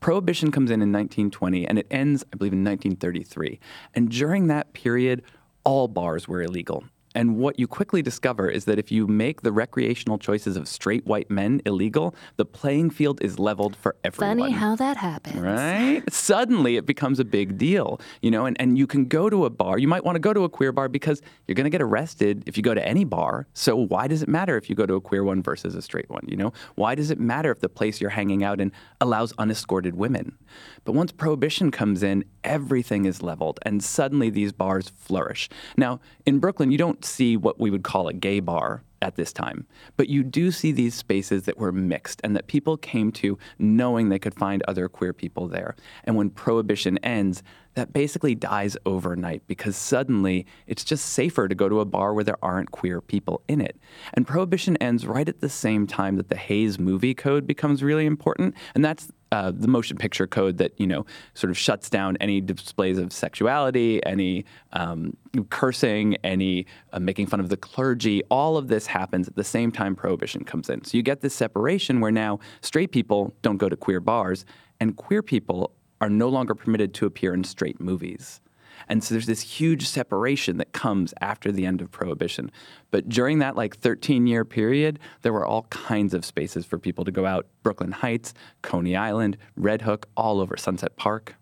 Prohibition 0.00 0.50
comes 0.50 0.70
in 0.70 0.82
in 0.82 0.92
1920 0.92 1.66
and 1.66 1.78
it 1.78 1.86
ends, 1.90 2.24
I 2.32 2.36
believe, 2.36 2.52
in 2.52 2.64
1933. 2.64 3.60
And 3.94 4.10
during 4.10 4.48
that 4.48 4.72
period, 4.72 5.22
all 5.64 5.88
bars 5.88 6.26
were 6.26 6.42
illegal. 6.42 6.84
And 7.14 7.36
what 7.36 7.58
you 7.58 7.66
quickly 7.66 8.02
discover 8.02 8.48
is 8.48 8.64
that 8.64 8.78
if 8.78 8.90
you 8.90 9.06
make 9.06 9.42
the 9.42 9.52
recreational 9.52 10.18
choices 10.18 10.56
of 10.56 10.66
straight 10.68 11.06
white 11.06 11.30
men 11.30 11.60
illegal, 11.66 12.14
the 12.36 12.44
playing 12.44 12.90
field 12.90 13.22
is 13.22 13.38
leveled 13.38 13.76
for 13.76 13.96
everyone. 14.04 14.38
Funny 14.38 14.52
how 14.52 14.76
that 14.76 14.96
happens. 14.96 15.36
Right? 15.36 16.02
Suddenly 16.10 16.76
it 16.76 16.86
becomes 16.86 17.20
a 17.20 17.24
big 17.24 17.58
deal, 17.58 18.00
you 18.20 18.30
know, 18.30 18.46
and, 18.46 18.58
and 18.60 18.78
you 18.78 18.86
can 18.86 19.04
go 19.06 19.28
to 19.28 19.44
a 19.44 19.50
bar. 19.50 19.78
You 19.78 19.88
might 19.88 20.04
want 20.04 20.16
to 20.16 20.20
go 20.20 20.32
to 20.32 20.44
a 20.44 20.48
queer 20.48 20.72
bar 20.72 20.88
because 20.88 21.20
you're 21.46 21.54
going 21.54 21.64
to 21.64 21.70
get 21.70 21.82
arrested 21.82 22.44
if 22.46 22.56
you 22.56 22.62
go 22.62 22.74
to 22.74 22.86
any 22.86 23.04
bar. 23.04 23.46
So 23.54 23.76
why 23.76 24.06
does 24.08 24.22
it 24.22 24.28
matter 24.28 24.56
if 24.56 24.70
you 24.70 24.76
go 24.76 24.86
to 24.86 24.94
a 24.94 25.00
queer 25.00 25.24
one 25.24 25.42
versus 25.42 25.74
a 25.74 25.82
straight 25.82 26.08
one, 26.08 26.24
you 26.26 26.36
know? 26.36 26.52
Why 26.76 26.94
does 26.94 27.10
it 27.10 27.20
matter 27.20 27.50
if 27.50 27.60
the 27.60 27.68
place 27.68 28.00
you're 28.00 28.10
hanging 28.10 28.42
out 28.42 28.60
in 28.60 28.72
allows 29.00 29.32
unescorted 29.38 29.96
women? 29.96 30.38
But 30.84 30.92
once 30.92 31.12
prohibition 31.12 31.70
comes 31.70 32.02
in, 32.02 32.24
everything 32.44 33.04
is 33.04 33.22
leveled 33.22 33.60
and 33.62 33.82
suddenly 33.82 34.30
these 34.30 34.52
bars 34.52 34.88
flourish. 34.88 35.48
Now, 35.76 36.00
in 36.26 36.38
Brooklyn, 36.38 36.70
you 36.70 36.78
don't 36.78 37.01
see 37.04 37.36
what 37.36 37.60
we 37.60 37.70
would 37.70 37.84
call 37.84 38.08
a 38.08 38.12
gay 38.12 38.40
bar 38.40 38.82
at 39.02 39.16
this 39.16 39.32
time. 39.32 39.66
But 39.96 40.08
you 40.08 40.22
do 40.22 40.50
see 40.50 40.72
these 40.72 40.94
spaces 40.94 41.44
that 41.44 41.58
were 41.58 41.72
mixed 41.72 42.20
and 42.24 42.36
that 42.36 42.46
people 42.46 42.76
came 42.76 43.12
to 43.12 43.38
knowing 43.58 44.08
they 44.08 44.18
could 44.18 44.34
find 44.34 44.62
other 44.62 44.88
queer 44.88 45.12
people 45.12 45.48
there. 45.48 45.74
And 46.04 46.16
when 46.16 46.30
prohibition 46.30 46.98
ends, 46.98 47.42
that 47.74 47.92
basically 47.92 48.34
dies 48.34 48.76
overnight 48.84 49.42
because 49.46 49.76
suddenly 49.76 50.46
it's 50.66 50.84
just 50.84 51.06
safer 51.06 51.48
to 51.48 51.54
go 51.54 51.68
to 51.68 51.80
a 51.80 51.84
bar 51.84 52.12
where 52.14 52.24
there 52.24 52.42
aren't 52.42 52.70
queer 52.70 53.00
people 53.00 53.42
in 53.48 53.60
it. 53.60 53.76
And 54.14 54.26
prohibition 54.26 54.76
ends 54.78 55.06
right 55.06 55.28
at 55.28 55.40
the 55.40 55.48
same 55.48 55.86
time 55.86 56.16
that 56.16 56.28
the 56.28 56.36
Hays 56.36 56.78
movie 56.78 57.14
code 57.14 57.46
becomes 57.46 57.82
really 57.82 58.06
important. 58.06 58.54
And 58.74 58.84
that's 58.84 59.08
uh, 59.32 59.50
the 59.50 59.66
motion 59.66 59.96
picture 59.96 60.26
code 60.26 60.58
that 60.58 60.78
you 60.78 60.86
know 60.86 61.06
sort 61.32 61.50
of 61.50 61.56
shuts 61.56 61.88
down 61.88 62.18
any 62.18 62.38
displays 62.38 62.98
of 62.98 63.12
sexuality, 63.12 64.04
any 64.04 64.44
um, 64.74 65.16
cursing, 65.48 66.16
any 66.22 66.66
uh, 66.92 67.00
making 67.00 67.26
fun 67.26 67.40
of 67.40 67.48
the 67.48 67.56
clergy. 67.56 68.22
All 68.30 68.58
of 68.58 68.68
this 68.68 68.86
happens 68.86 69.26
at 69.26 69.34
the 69.34 69.44
same 69.44 69.72
time 69.72 69.96
prohibition 69.96 70.44
comes 70.44 70.68
in. 70.68 70.84
So 70.84 70.98
you 70.98 71.02
get 71.02 71.22
this 71.22 71.34
separation 71.34 72.00
where 72.00 72.12
now 72.12 72.40
straight 72.60 72.92
people 72.92 73.34
don't 73.40 73.56
go 73.56 73.70
to 73.70 73.76
queer 73.76 74.00
bars, 74.00 74.44
and 74.80 74.96
queer 74.96 75.22
people 75.22 75.72
are 76.02 76.10
no 76.10 76.28
longer 76.28 76.52
permitted 76.54 76.92
to 76.92 77.06
appear 77.06 77.32
in 77.32 77.44
straight 77.44 77.80
movies. 77.80 78.40
And 78.88 79.04
so 79.04 79.14
there's 79.14 79.26
this 79.26 79.42
huge 79.42 79.86
separation 79.86 80.56
that 80.56 80.72
comes 80.72 81.14
after 81.20 81.52
the 81.52 81.64
end 81.64 81.80
of 81.80 81.92
Prohibition. 81.92 82.50
But 82.90 83.08
during 83.08 83.38
that 83.38 83.54
like 83.54 83.76
13 83.76 84.26
year 84.26 84.44
period, 84.44 84.98
there 85.22 85.32
were 85.32 85.46
all 85.46 85.62
kinds 85.70 86.12
of 86.12 86.24
spaces 86.24 86.66
for 86.66 86.76
people 86.76 87.04
to 87.04 87.12
go 87.12 87.24
out 87.24 87.46
Brooklyn 87.62 87.92
Heights, 87.92 88.34
Coney 88.62 88.96
Island, 88.96 89.38
Red 89.56 89.82
Hook, 89.82 90.08
all 90.16 90.40
over 90.40 90.56
Sunset 90.56 90.96
Park. 90.96 91.36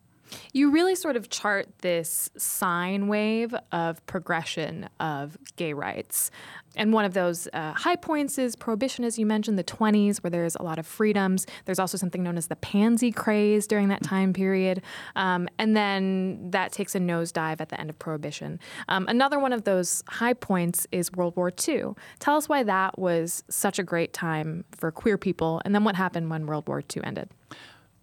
You 0.53 0.71
really 0.71 0.95
sort 0.95 1.17
of 1.17 1.31
chart 1.31 1.69
this 1.79 2.31
sine 2.37 3.09
wave 3.09 3.55
of 3.73 4.05
progression 4.07 4.89
of 4.99 5.37
gay 5.57 5.73
rights. 5.73 6.31
And 6.77 6.93
one 6.93 7.05
of 7.05 7.15
those 7.15 7.49
uh, 7.53 7.73
high 7.73 7.97
points 7.97 8.39
is 8.39 8.55
prohibition, 8.55 9.05
as 9.05 9.19
you 9.19 9.27
mentioned, 9.27 9.59
the 9.59 9.65
20s, 9.65 10.19
where 10.19 10.31
there's 10.31 10.55
a 10.55 10.63
lot 10.63 10.79
of 10.79 10.87
freedoms. 10.87 11.47
There's 11.65 11.79
also 11.79 11.97
something 11.97 12.23
known 12.23 12.37
as 12.37 12.47
the 12.47 12.57
pansy 12.57 13.11
craze 13.11 13.67
during 13.67 13.89
that 13.89 14.03
time 14.03 14.33
period. 14.33 14.83
Um, 15.17 15.49
and 15.59 15.77
then 15.77 16.51
that 16.51 16.73
takes 16.73 16.95
a 16.95 17.01
nosedive 17.01 17.61
at 17.61 17.71
the 17.71 17.81
end 17.81 17.91
of 17.91 17.99
prohibition. 17.99 18.61
Um, 18.89 19.07
another 19.09 19.39
one 19.39 19.53
of 19.53 19.65
those 19.65 20.05
high 20.09 20.35
points 20.35 20.87
is 20.93 21.11
World 21.13 21.37
War 21.37 21.51
II. 21.51 21.95
Tell 22.21 22.37
us 22.37 22.49
why 22.49 22.63
that 22.63 22.99
was 22.99 23.43
such 23.51 23.79
a 23.79 23.83
great 23.83 24.13
time 24.13 24.65
for 24.71 24.93
queer 24.93 25.19
people, 25.19 25.61
and 25.65 25.75
then 25.75 25.85
what 25.85 25.97
happened 25.97 26.31
when 26.31 26.47
World 26.47 26.69
War 26.69 26.83
II 26.97 27.03
ended 27.05 27.31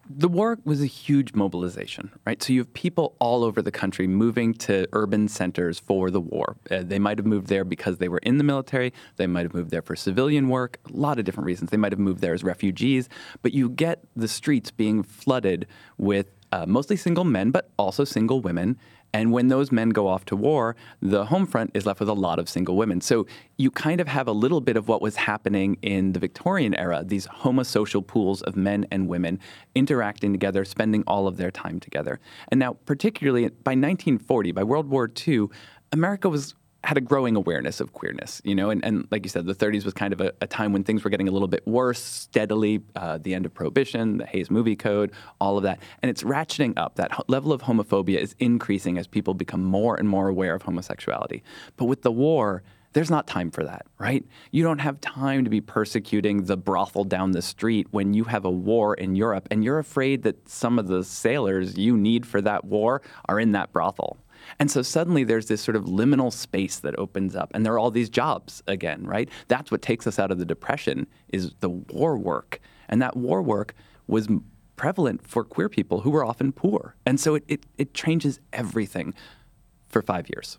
the 0.10 0.28
war 0.28 0.58
was 0.64 0.82
a 0.82 0.86
huge 0.86 1.34
mobilization, 1.34 2.12
right? 2.26 2.42
So 2.42 2.54
you 2.54 2.60
have 2.62 2.74
people 2.74 3.16
all 3.20 3.44
over 3.44 3.62
the 3.62 3.72
country 3.72 4.08
moving 4.08 4.54
to 4.56 4.88
urban 4.94 5.28
centers 5.28 5.80
for 5.80 6.10
the 6.10 6.22
war. 6.22 6.58
Uh, 6.70 6.84
they 6.84 7.00
might 7.00 7.18
have 7.18 7.26
moved 7.26 7.48
there 7.48 7.64
because 7.64 7.98
they 7.98 8.08
were 8.08 8.20
in 8.20 8.38
the 8.38 8.44
military. 8.44 8.94
They 9.18 9.28
might 9.28 9.44
have 9.44 9.54
moved 9.54 9.72
there 9.72 9.82
for 9.82 9.96
civilian 9.96 10.50
work. 10.50 10.80
A 10.92 10.96
lot 10.96 11.20
of 11.20 11.26
different 11.26 11.46
reasons. 11.46 11.72
They 11.72 11.78
might 11.78 11.92
have 11.92 12.00
moved 12.00 12.22
there 12.22 12.34
as 12.34 12.44
refugees. 12.44 13.10
But 13.42 13.54
you 13.54 13.70
get 13.70 14.04
the 14.16 14.28
streets 14.28 14.72
being 14.72 15.04
flooded 15.04 15.68
with 15.98 16.32
uh, 16.52 16.66
mostly 16.66 16.96
single 16.96 17.24
men, 17.24 17.52
but 17.52 17.70
also 17.78 18.04
single 18.04 18.42
women 18.42 18.78
and 19.14 19.32
when 19.32 19.48
those 19.48 19.72
men 19.72 19.90
go 19.90 20.08
off 20.08 20.26
to 20.26 20.36
war, 20.36 20.76
the 21.02 21.26
home 21.26 21.46
front 21.46 21.72
is 21.74 21.86
left 21.86 22.00
with 22.00 22.10
a 22.10 22.14
lot 22.14 22.40
of 22.40 22.50
single 22.50 22.76
women. 22.76 23.02
So 23.02 23.26
you 23.58 23.72
kind 23.72 24.02
of 24.02 24.08
have 24.08 24.28
a 24.28 24.32
little 24.32 24.62
bit 24.62 24.78
of 24.78 24.88
what 24.88 25.02
was 25.02 25.16
happening 25.16 25.78
in 25.82 26.14
the 26.14 26.20
Victorian 26.20 26.76
era 26.76 27.04
these 27.06 27.28
homosocial 27.28 28.06
pools 28.06 28.42
of 28.44 28.56
men 28.56 28.86
and 28.92 29.08
women 29.08 29.40
interacting 29.76 30.34
together, 30.34 30.66
spending 30.66 31.04
all 31.08 31.28
of 31.28 31.38
their 31.38 31.52
time 31.52 31.80
together. 31.80 32.20
And 32.50 32.60
now, 32.60 32.74
particularly 32.86 33.44
by 33.44 33.72
1940, 33.72 34.52
by 34.52 34.64
World 34.64 34.90
War 34.90 35.10
II, 35.28 35.48
America 35.92 36.30
was 36.30 36.56
had 36.88 36.98
a 36.98 37.02
growing 37.02 37.36
awareness 37.36 37.82
of 37.82 37.92
queerness, 37.92 38.42
you 38.46 38.56
know, 38.56 38.70
and, 38.70 38.82
and 38.86 39.06
like 39.12 39.26
you 39.26 39.30
said, 39.30 39.46
the 39.46 39.54
30s 39.54 39.84
was 39.84 39.94
kind 39.94 40.14
of 40.14 40.22
a, 40.22 40.32
a 40.40 40.48
time 40.48 40.72
when 40.72 40.86
things 40.86 41.04
were 41.04 41.10
getting 41.10 41.28
a 41.28 41.32
little 41.32 41.50
bit 41.50 41.68
worse 41.68 42.02
steadily. 42.02 42.82
Uh, 42.96 43.18
the 43.18 43.36
end 43.36 43.46
of 43.46 43.54
Prohibition, 43.54 44.18
the 44.20 44.26
Hays 44.26 44.50
Movie 44.50 44.78
Code, 44.78 45.12
all 45.42 45.58
of 45.58 45.64
that, 45.64 45.80
and 46.02 46.10
it's 46.10 46.24
ratcheting 46.24 46.74
up. 46.78 46.96
That 46.96 47.12
ho- 47.12 47.26
level 47.28 47.52
of 47.52 47.64
homophobia 47.64 48.18
is 48.20 48.36
increasing 48.40 48.98
as 48.98 49.06
people 49.06 49.34
become 49.34 49.64
more 49.66 49.98
and 49.98 50.08
more 50.08 50.30
aware 50.30 50.56
of 50.56 50.62
homosexuality. 50.62 51.44
But 51.76 51.86
with 51.86 52.04
the 52.04 52.12
war, 52.12 52.64
There's 52.94 53.12
not 53.12 53.28
time 53.28 53.52
for 53.52 53.64
that, 53.64 53.86
right? 54.00 54.26
You 54.52 54.64
don't 54.64 54.80
have 54.80 55.00
time 55.02 55.44
to 55.44 55.52
be 55.52 55.62
persecuting 55.62 56.46
the 56.46 56.58
brothel 56.58 57.04
down 57.04 57.32
the 57.32 57.42
street 57.44 57.86
when 57.92 58.16
you 58.16 58.24
have 58.24 58.44
a 58.46 58.50
war 58.50 58.96
in 58.96 59.16
Europe 59.16 59.48
and 59.52 59.64
you're 59.64 59.78
afraid 59.78 60.24
that 60.24 60.50
some 60.50 60.80
of 60.80 60.88
the 60.88 61.04
sailors 61.04 61.78
you 61.78 61.96
need 61.96 62.26
for 62.26 62.42
that 62.42 62.66
war 62.66 63.04
are 63.30 63.40
in 63.40 63.52
that 63.52 63.72
brothel. 63.72 64.18
And 64.60 64.70
so 64.70 64.82
suddenly 64.82 65.24
there's 65.24 65.48
this 65.48 65.62
sort 65.62 65.76
of 65.76 65.86
liminal 65.86 66.32
space 66.32 66.80
that 66.80 66.98
opens 66.98 67.36
up, 67.36 67.52
and 67.54 67.66
there 67.66 67.74
are 67.74 67.80
all 67.80 67.92
these 67.92 68.10
jobs 68.10 68.64
again, 68.68 69.06
right? 69.06 69.30
That's 69.48 69.72
what 69.72 69.82
takes 69.82 70.08
us 70.08 70.20
out 70.20 70.32
of 70.32 70.40
the 70.40 70.46
depression 70.46 71.08
is 71.30 71.54
the 71.60 71.70
war 71.70 72.18
work, 72.18 72.60
and 72.90 73.02
that 73.02 73.16
war 73.16 73.42
work 73.42 73.74
was 74.08 74.28
prevalent 74.76 75.28
for 75.28 75.44
queer 75.44 75.70
people 75.70 76.02
who 76.02 76.12
were 76.12 76.24
often 76.24 76.52
poor, 76.52 76.96
and 77.06 77.20
so 77.20 77.36
it 77.36 77.44
it, 77.48 77.66
it 77.78 77.94
changes 77.94 78.40
everything 78.54 79.14
for 79.88 80.02
five 80.02 80.30
years 80.30 80.58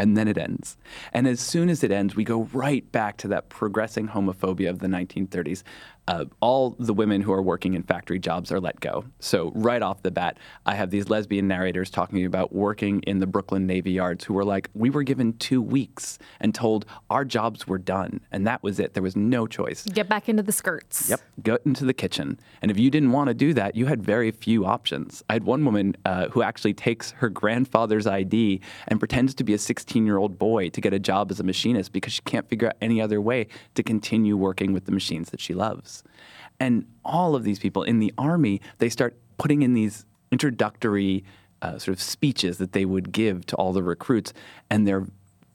and 0.00 0.16
then 0.16 0.28
it 0.28 0.38
ends. 0.38 0.78
And 1.12 1.28
as 1.28 1.40
soon 1.40 1.68
as 1.68 1.84
it 1.84 1.92
ends, 1.92 2.16
we 2.16 2.24
go 2.24 2.44
right 2.54 2.90
back 2.90 3.18
to 3.18 3.28
that 3.28 3.50
progressing 3.50 4.08
homophobia 4.08 4.70
of 4.70 4.78
the 4.78 4.86
1930s 4.86 5.62
uh, 6.08 6.24
all 6.40 6.76
the 6.78 6.92
women 6.92 7.20
who 7.20 7.32
are 7.32 7.42
working 7.42 7.74
in 7.74 7.82
factory 7.82 8.18
jobs 8.18 8.50
are 8.50 8.60
let 8.60 8.80
go. 8.80 9.04
So 9.20 9.52
right 9.54 9.80
off 9.80 10.02
the 10.02 10.10
bat, 10.10 10.38
I 10.66 10.74
have 10.74 10.90
these 10.90 11.08
lesbian 11.08 11.46
narrators 11.46 11.90
talking 11.90 12.24
about 12.24 12.52
working 12.52 13.00
in 13.02 13.20
the 13.20 13.26
Brooklyn 13.26 13.66
Navy 13.66 13.92
Yards 13.92 14.24
who 14.24 14.34
were 14.34 14.44
like, 14.44 14.68
we 14.74 14.90
were 14.90 15.04
given 15.04 15.34
two 15.34 15.62
weeks 15.62 16.18
and 16.40 16.54
told 16.54 16.86
our 17.10 17.24
jobs 17.24 17.66
were 17.68 17.78
done, 17.78 18.20
and 18.32 18.46
that 18.46 18.62
was 18.62 18.80
it. 18.80 18.94
There 18.94 19.02
was 19.02 19.16
no 19.16 19.46
choice. 19.46 19.84
Get 19.84 20.08
back 20.08 20.28
into 20.28 20.42
the 20.42 20.52
skirts. 20.52 21.08
Yep, 21.10 21.20
go 21.42 21.58
into 21.64 21.84
the 21.84 21.94
kitchen. 21.94 22.38
And 22.62 22.70
if 22.70 22.78
you 22.78 22.90
didn't 22.90 23.12
want 23.12 23.28
to 23.28 23.34
do 23.34 23.54
that, 23.54 23.76
you 23.76 23.86
had 23.86 24.02
very 24.02 24.30
few 24.30 24.66
options. 24.66 25.22
I 25.28 25.34
had 25.34 25.44
one 25.44 25.64
woman 25.64 25.96
uh, 26.04 26.28
who 26.28 26.42
actually 26.42 26.74
takes 26.74 27.12
her 27.12 27.28
grandfather's 27.28 28.06
ID 28.06 28.60
and 28.88 28.98
pretends 28.98 29.34
to 29.34 29.44
be 29.44 29.54
a 29.54 29.58
16-year-old 29.58 30.38
boy 30.38 30.70
to 30.70 30.80
get 30.80 30.92
a 30.92 30.98
job 30.98 31.30
as 31.30 31.40
a 31.40 31.44
machinist 31.44 31.92
because 31.92 32.12
she 32.12 32.22
can't 32.22 32.48
figure 32.48 32.68
out 32.68 32.76
any 32.80 33.00
other 33.00 33.20
way 33.20 33.46
to 33.74 33.82
continue 33.82 34.36
working 34.36 34.72
with 34.72 34.86
the 34.86 34.92
machines 34.92 35.30
that 35.30 35.40
she 35.40 35.54
loves. 35.54 35.89
And 36.58 36.86
all 37.04 37.34
of 37.34 37.42
these 37.44 37.58
people 37.58 37.82
in 37.82 37.98
the 37.98 38.12
army, 38.18 38.60
they 38.78 38.88
start 38.88 39.16
putting 39.38 39.62
in 39.62 39.74
these 39.74 40.04
introductory 40.30 41.24
uh, 41.62 41.78
sort 41.78 41.96
of 41.96 42.02
speeches 42.02 42.58
that 42.58 42.72
they 42.72 42.84
would 42.84 43.12
give 43.12 43.46
to 43.46 43.56
all 43.56 43.72
the 43.72 43.82
recruits, 43.82 44.32
and 44.70 44.86
they're 44.86 45.06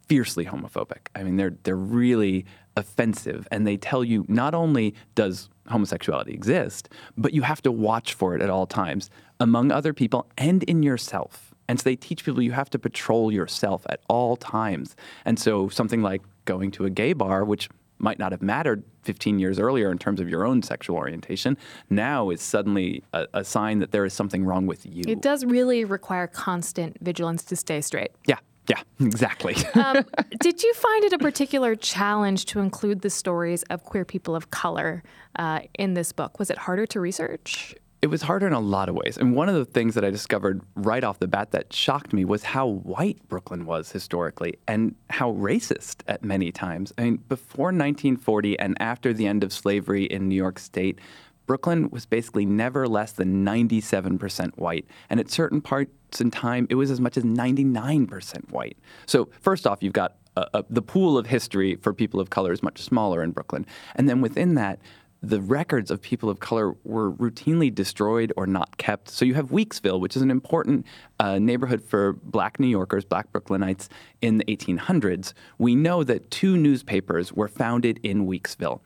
fiercely 0.07 0.45
homophobic. 0.45 1.07
I 1.15 1.23
mean, 1.23 1.37
they're 1.37 1.55
they're 1.63 1.75
really 1.75 2.45
offensive, 2.75 3.47
and 3.51 3.65
they 3.65 3.77
tell 3.77 4.03
you 4.03 4.25
not 4.27 4.53
only 4.53 4.93
does 5.15 5.49
homosexuality 5.67 6.33
exist, 6.33 6.89
but 7.17 7.33
you 7.33 7.41
have 7.41 7.61
to 7.63 7.71
watch 7.71 8.13
for 8.13 8.35
it 8.35 8.41
at 8.41 8.49
all 8.49 8.67
times 8.67 9.09
among 9.39 9.71
other 9.71 9.93
people 9.93 10.27
and 10.37 10.63
in 10.63 10.83
yourself. 10.83 11.53
And 11.67 11.79
so 11.79 11.83
they 11.83 11.95
teach 11.95 12.23
people 12.23 12.41
you 12.41 12.51
have 12.51 12.69
to 12.71 12.79
patrol 12.79 13.31
yourself 13.31 13.85
at 13.89 13.99
all 14.07 14.35
times. 14.35 14.95
And 15.25 15.39
so 15.39 15.67
something 15.69 16.01
like 16.01 16.21
going 16.45 16.69
to 16.71 16.85
a 16.85 16.91
gay 16.91 17.13
bar, 17.13 17.43
which 17.43 17.69
might 17.97 18.19
not 18.19 18.31
have 18.31 18.41
mattered 18.41 18.83
15 19.03 19.39
years 19.39 19.59
earlier 19.59 19.91
in 19.91 19.97
terms 19.97 20.19
of 20.19 20.29
your 20.29 20.45
own 20.45 20.61
sexual 20.61 20.97
orientation 20.97 21.57
now 21.89 22.29
is 22.29 22.41
suddenly 22.41 23.03
a, 23.13 23.27
a, 23.33 23.43
sign 23.43 23.79
that 23.79 23.91
there 23.91 24.05
is 24.05 24.13
something 24.13 24.43
wrong 24.43 24.65
with 24.65 24.85
you. 24.85 25.03
It 25.07 25.21
does 25.21 25.45
really 25.45 25.85
require 25.85 26.27
constant 26.27 26.97
vigilance 27.01 27.43
to 27.45 27.55
stay 27.55 27.81
straight. 27.81 28.11
Yeah. 28.25 28.39
Yeah, 28.67 28.81
exactly. 28.99 29.55
um, 29.75 30.03
did 30.39 30.63
you 30.63 30.73
find 30.73 31.03
it 31.03 31.13
a 31.13 31.19
particular 31.19 31.75
challenge 31.75 32.45
to 32.45 32.59
include 32.59 33.01
the 33.01 33.11
stories 33.11 33.61
of 33.69 33.83
queer 33.83 34.05
people 34.05 34.35
of 34.35 34.49
color 34.49 35.03
uh, 35.37 35.59
in 35.77 35.93
this 35.93 36.11
book? 36.11 36.39
Was 36.39 36.49
it 36.49 36.57
harder 36.57 36.87
to 36.87 36.99
research? 36.99 37.75
It 38.01 38.07
was 38.07 38.21
harder 38.21 38.45
in 38.45 38.53
a 38.53 38.59
lot 38.59 38.89
of 38.89 38.95
ways. 38.95 39.17
And 39.17 39.35
one 39.35 39.49
of 39.49 39.55
the 39.55 39.65
things 39.65 39.95
that 39.95 40.05
I 40.05 40.09
discovered 40.09 40.61
right 40.75 41.03
off 41.03 41.19
the 41.19 41.27
bat 41.27 41.51
that 41.51 41.73
shocked 41.73 42.13
me 42.13 42.23
was 42.23 42.43
how 42.43 42.67
white 42.67 43.17
Brooklyn 43.27 43.65
was 43.65 43.91
historically 43.91 44.55
and 44.67 44.95
how 45.09 45.33
racist 45.33 46.01
at 46.07 46.23
many 46.23 46.51
times. 46.51 46.93
I 46.97 47.03
mean, 47.03 47.17
before 47.29 47.67
1940 47.67 48.59
and 48.59 48.79
after 48.79 49.13
the 49.13 49.25
end 49.25 49.43
of 49.43 49.51
slavery 49.51 50.05
in 50.05 50.27
New 50.27 50.35
York 50.35 50.59
State, 50.59 50.99
Brooklyn 51.47 51.89
was 51.89 52.05
basically 52.05 52.45
never 52.45 52.87
less 52.87 53.11
than 53.11 53.45
97% 53.45 54.57
white. 54.57 54.85
And 55.09 55.19
at 55.19 55.29
certain 55.29 55.61
parts 55.61 56.21
in 56.21 56.31
time, 56.31 56.67
it 56.69 56.75
was 56.75 56.91
as 56.91 56.99
much 56.99 57.17
as 57.17 57.23
99% 57.23 58.51
white. 58.51 58.77
So, 59.05 59.29
first 59.41 59.67
off, 59.67 59.81
you've 59.81 59.93
got 59.93 60.15
uh, 60.37 60.45
uh, 60.53 60.63
the 60.69 60.81
pool 60.81 61.17
of 61.17 61.27
history 61.27 61.75
for 61.75 61.93
people 61.93 62.19
of 62.19 62.29
color 62.29 62.51
is 62.51 62.61
much 62.61 62.81
smaller 62.81 63.23
in 63.23 63.31
Brooklyn. 63.31 63.65
And 63.95 64.09
then 64.09 64.21
within 64.21 64.55
that, 64.55 64.79
the 65.21 65.41
records 65.41 65.89
of 65.89 66.01
people 66.01 66.29
of 66.29 66.39
color 66.39 66.75
were 66.83 67.11
routinely 67.11 67.73
destroyed 67.73 68.31
or 68.37 68.45
not 68.45 68.77
kept. 68.77 69.09
So 69.09 69.25
you 69.25 69.33
have 69.33 69.49
Weeksville, 69.49 69.99
which 69.99 70.15
is 70.15 70.21
an 70.21 70.29
important 70.29 70.85
uh, 71.19 71.39
neighborhood 71.39 71.83
for 71.83 72.13
black 72.13 72.59
New 72.59 72.67
Yorkers, 72.67 73.05
black 73.05 73.31
Brooklynites 73.31 73.87
in 74.21 74.37
the 74.37 74.45
1800s. 74.45 75.33
We 75.57 75.75
know 75.75 76.03
that 76.03 76.29
two 76.29 76.57
newspapers 76.57 77.33
were 77.33 77.47
founded 77.47 77.99
in 78.03 78.27
Weeksville. 78.27 78.81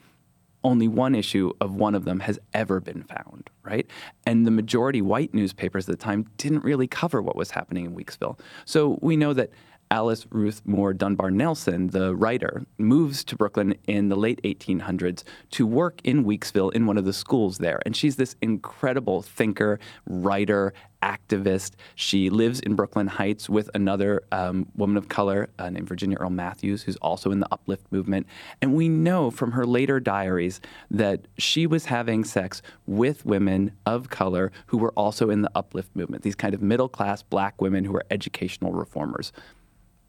Only 0.64 0.88
one 0.88 1.16
issue 1.16 1.54
of 1.62 1.76
one 1.76 1.96
of 1.96 2.06
them 2.06 2.20
has 2.22 2.38
ever 2.54 2.80
been 2.80 3.04
found, 3.04 3.50
right? 3.64 3.90
And 4.26 4.46
the 4.46 4.52
majority 4.52 5.02
white 5.02 5.34
newspapers 5.34 5.88
at 5.88 5.98
the 5.98 6.04
time 6.04 6.26
didn't 6.38 6.64
really 6.64 6.88
cover 6.88 7.22
what 7.22 7.36
was 7.36 7.52
happening 7.52 7.86
in 7.86 7.96
Weeksville. 7.96 8.38
So 8.66 9.00
we 9.02 9.16
know 9.16 9.34
that 9.34 9.52
Alice 9.92 10.28
Ruth 10.30 10.62
Moore 10.66 10.94
Dunbar 10.94 11.32
Nelson, 11.32 11.88
the 11.88 12.16
writer, 12.16 12.64
moves 12.78 13.24
to 13.24 13.36
Brooklyn 13.36 13.74
in 13.88 14.10
the 14.10 14.16
late 14.16 14.40
1800s 14.44 15.24
to 15.52 15.66
work 15.66 16.00
in 16.04 16.26
Weeksville 16.26 16.72
in 16.74 16.86
one 16.86 16.98
of 16.98 17.06
the 17.06 17.14
schools 17.14 17.58
there. 17.58 17.80
And 17.88 17.96
she's 17.96 18.16
this 18.16 18.36
incredible 18.40 19.24
thinker, 19.24 19.80
writer, 20.06 20.74
activist. 21.02 21.72
She 21.96 22.30
lives 22.30 22.60
in 22.60 22.76
Brooklyn 22.76 23.08
Heights 23.08 23.50
with 23.50 23.70
another 23.74 24.22
um, 24.32 24.68
woman 24.76 24.96
of 24.96 25.08
color 25.08 25.50
uh, 25.58 25.72
named 25.72 25.88
Victoria 25.88 26.18
Earle 26.20 26.30
Matthews, 26.30 26.84
who's 26.84 26.98
also 26.98 27.32
in 27.32 27.40
the 27.40 27.48
uplift 27.52 27.92
movement. 27.92 28.28
And 28.62 28.76
we 28.76 28.90
know 28.90 29.32
from 29.32 29.54
her 29.54 29.66
later 29.66 30.00
diaries 30.00 30.62
that 30.92 31.28
she 31.40 31.66
was 31.66 31.86
having 31.86 32.24
sex 32.24 32.62
with 32.86 33.26
women 33.26 33.72
of 33.88 34.10
color 34.10 34.52
who 34.68 34.78
were 34.78 34.92
also 34.92 35.32
in 35.32 35.42
the 35.42 35.52
uplift 35.56 35.96
movement, 35.96 36.22
these 36.22 36.36
kind 36.36 36.54
of 36.54 36.62
middle 36.62 36.90
class 36.90 37.24
black 37.24 37.60
women 37.60 37.86
who 37.86 37.94
were 37.94 38.06
educational 38.12 38.72
reformers 38.72 39.32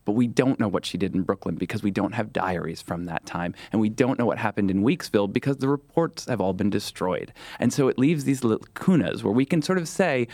but 0.05 0.13
we 0.13 0.27
don't 0.27 0.59
know 0.59 0.69
what 0.69 0.85
she 0.85 0.99
did 0.99 1.15
in 1.15 1.23
Brooklyn 1.23 1.57
because 1.57 1.83
we 1.83 1.91
don't 1.91 2.13
have 2.13 2.33
diaries 2.33 2.81
from 2.83 3.05
that 3.07 3.27
time. 3.27 3.55
And 3.73 3.81
we 3.81 3.89
don't 3.89 4.19
know 4.19 4.27
what 4.27 4.39
happened 4.39 4.71
in 4.71 4.83
Weeksville 4.83 5.33
because 5.33 5.59
the 5.59 5.69
reports 5.69 6.27
have 6.27 6.41
all 6.41 6.53
been 6.53 6.71
destroyed. 6.71 7.33
And 7.59 7.73
so 7.73 7.89
it 7.89 7.99
leaves 7.99 8.25
these 8.25 8.41
lacunas 8.41 9.23
where 9.23 9.33
we 9.33 9.45
can 9.45 9.63
sort 9.63 9.79
of 9.79 9.89
say, 9.89 10.29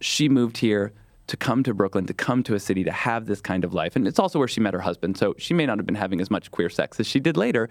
she 0.00 0.28
moved 0.28 0.58
here 0.58 0.92
to 1.26 1.36
come 1.36 1.62
to 1.62 1.72
Brooklyn, 1.72 2.06
to 2.06 2.14
come 2.14 2.42
to 2.42 2.54
a 2.54 2.60
city, 2.60 2.82
to 2.82 2.90
have 2.90 3.26
this 3.26 3.40
kind 3.40 3.62
of 3.62 3.72
life. 3.72 3.94
And 3.94 4.08
it's 4.08 4.18
also 4.18 4.38
where 4.38 4.48
she 4.48 4.60
met 4.60 4.74
her 4.74 4.80
husband. 4.80 5.16
So 5.16 5.34
she 5.38 5.54
may 5.54 5.64
not 5.64 5.78
have 5.78 5.86
been 5.86 5.94
having 5.94 6.20
as 6.20 6.30
much 6.30 6.50
queer 6.50 6.68
sex 6.68 6.98
as 6.98 7.06
she 7.06 7.20
did 7.20 7.36
later, 7.36 7.68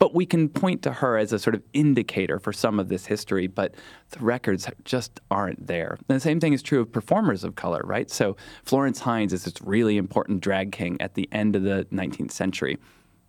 but 0.00 0.14
we 0.14 0.24
can 0.24 0.48
point 0.48 0.82
to 0.82 0.92
her 0.94 1.18
as 1.18 1.30
a 1.30 1.38
sort 1.38 1.54
of 1.54 1.62
indicator 1.74 2.40
for 2.40 2.54
some 2.54 2.80
of 2.80 2.88
this 2.88 3.04
history, 3.04 3.46
but 3.46 3.74
the 4.08 4.18
records 4.18 4.66
just 4.84 5.20
aren't 5.30 5.66
there. 5.66 5.98
And 6.08 6.16
the 6.16 6.20
same 6.20 6.40
thing 6.40 6.54
is 6.54 6.62
true 6.62 6.80
of 6.80 6.90
performers 6.90 7.44
of 7.44 7.54
color, 7.54 7.82
right? 7.84 8.10
So 8.10 8.34
Florence 8.64 9.00
Hines 9.00 9.34
is 9.34 9.44
this 9.44 9.60
really 9.62 9.98
important 9.98 10.40
drag 10.40 10.72
king 10.72 10.96
at 11.00 11.14
the 11.14 11.28
end 11.32 11.54
of 11.54 11.64
the 11.64 11.86
19th 11.92 12.30
century. 12.32 12.78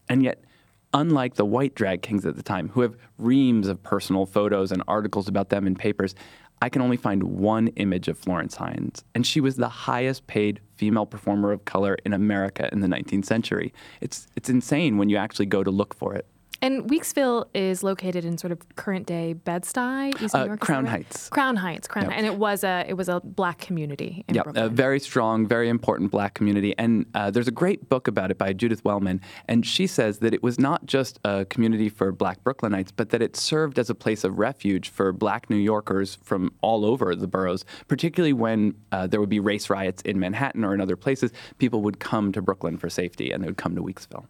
And 0.08 0.24
yet, 0.24 0.46
unlike 0.94 1.36
the 1.36 1.46
white 1.46 1.76
drag 1.76 2.04
kings 2.04 2.26
at 2.26 2.38
the 2.38 2.44
time, 2.44 2.70
who 2.70 2.82
have 2.82 2.96
reams 3.18 3.68
of 3.68 3.84
personal 3.84 4.26
photos 4.26 4.72
and 4.72 4.82
articles 4.88 5.28
about 5.28 5.50
them 5.50 5.68
in 5.68 5.76
papers, 5.76 6.16
I 6.62 6.70
can 6.70 6.82
only 6.82 6.98
find 6.98 7.24
one 7.24 7.68
image 7.70 8.08
of 8.08 8.18
Florence 8.18 8.56
Hines, 8.56 9.04
and 9.16 9.26
she 9.26 9.42
was 9.42 9.56
the 9.56 9.68
highest 9.68 10.28
paid 10.28 10.62
female 10.76 11.08
performer 11.08 11.52
of 11.52 11.66
color 11.66 11.98
in 12.06 12.14
America 12.14 12.70
in 12.72 12.82
the 12.82 12.88
19th 12.88 13.26
century. 13.26 13.74
It's, 14.00 14.28
it's 14.36 14.48
insane 14.48 14.98
when 14.98 15.10
you 15.10 15.18
actually 15.18 15.48
go 15.48 15.64
to 15.64 15.72
look 15.72 15.96
for 15.96 16.14
it. 16.14 16.28
And 16.62 16.90
Weeksville 16.90 17.46
is 17.56 17.82
located 17.82 18.24
in 18.24 18.38
sort 18.38 18.52
of 18.52 18.76
current 18.76 19.08
day 19.08 19.34
Bed 19.34 19.64
Stuy, 19.64 20.10
East 20.22 20.36
New 20.36 20.42
uh, 20.42 20.46
York. 20.46 20.60
Crown 20.60 20.86
Heights. 20.86 21.28
Crown 21.30 21.56
Heights, 21.56 21.88
Crown, 21.88 22.06
yep. 22.06 22.14
and 22.16 22.26
it 22.26 22.36
was 22.36 22.64
a 22.64 22.86
it 22.88 22.94
was 22.94 23.10
a 23.10 23.20
black 23.22 23.60
community. 23.60 24.24
Yeah, 24.32 24.44
a 24.56 24.70
very 24.70 25.00
strong, 25.00 25.48
very 25.48 25.70
important 25.70 26.12
black 26.12 26.36
community. 26.36 26.76
And 26.78 27.08
uh, 27.16 27.32
there's 27.32 27.48
a 27.48 27.52
great 27.52 27.90
book 27.90 28.08
about 28.08 28.30
it 28.30 28.38
by 28.38 28.54
Judith 28.54 28.86
Wellman, 28.86 29.22
and 29.48 29.66
she 29.66 29.88
says 29.88 30.20
that 30.20 30.36
it 30.36 30.44
was 30.44 30.60
not 30.60 30.86
just 30.86 31.20
a 31.26 31.46
community 31.46 31.90
for 31.90 32.12
black 32.12 32.44
Brooklynites, 32.44 32.92
but 32.96 33.10
that 33.10 33.24
it 33.24 33.36
served 33.36 33.80
as 33.80 33.90
a 33.90 33.96
place 33.96 34.24
of 34.24 34.38
refuge 34.38 34.90
for 34.90 35.12
black 35.12 35.50
New 35.50 35.56
Yorkers 35.56 36.20
from 36.22 36.54
all 36.62 36.86
over 36.86 37.16
the 37.16 37.28
boroughs, 37.28 37.66
particularly 37.88 38.34
when 38.34 38.76
uh, 38.92 39.08
there 39.08 39.20
would 39.20 39.30
be 39.30 39.40
race 39.40 39.70
riots 39.70 40.04
in 40.04 40.20
Manhattan 40.20 40.64
or 40.64 40.76
in 40.76 40.82
other 40.82 40.96
places. 40.96 41.32
People 41.58 41.82
would 41.82 42.00
come 42.00 42.32
to 42.34 42.42
Brooklyn 42.42 42.78
for 42.78 42.90
safety, 42.90 43.32
and 43.32 43.44
they 43.44 43.48
would 43.48 43.58
come 43.58 43.76
to 43.76 43.82
Weeksville. 43.82 44.26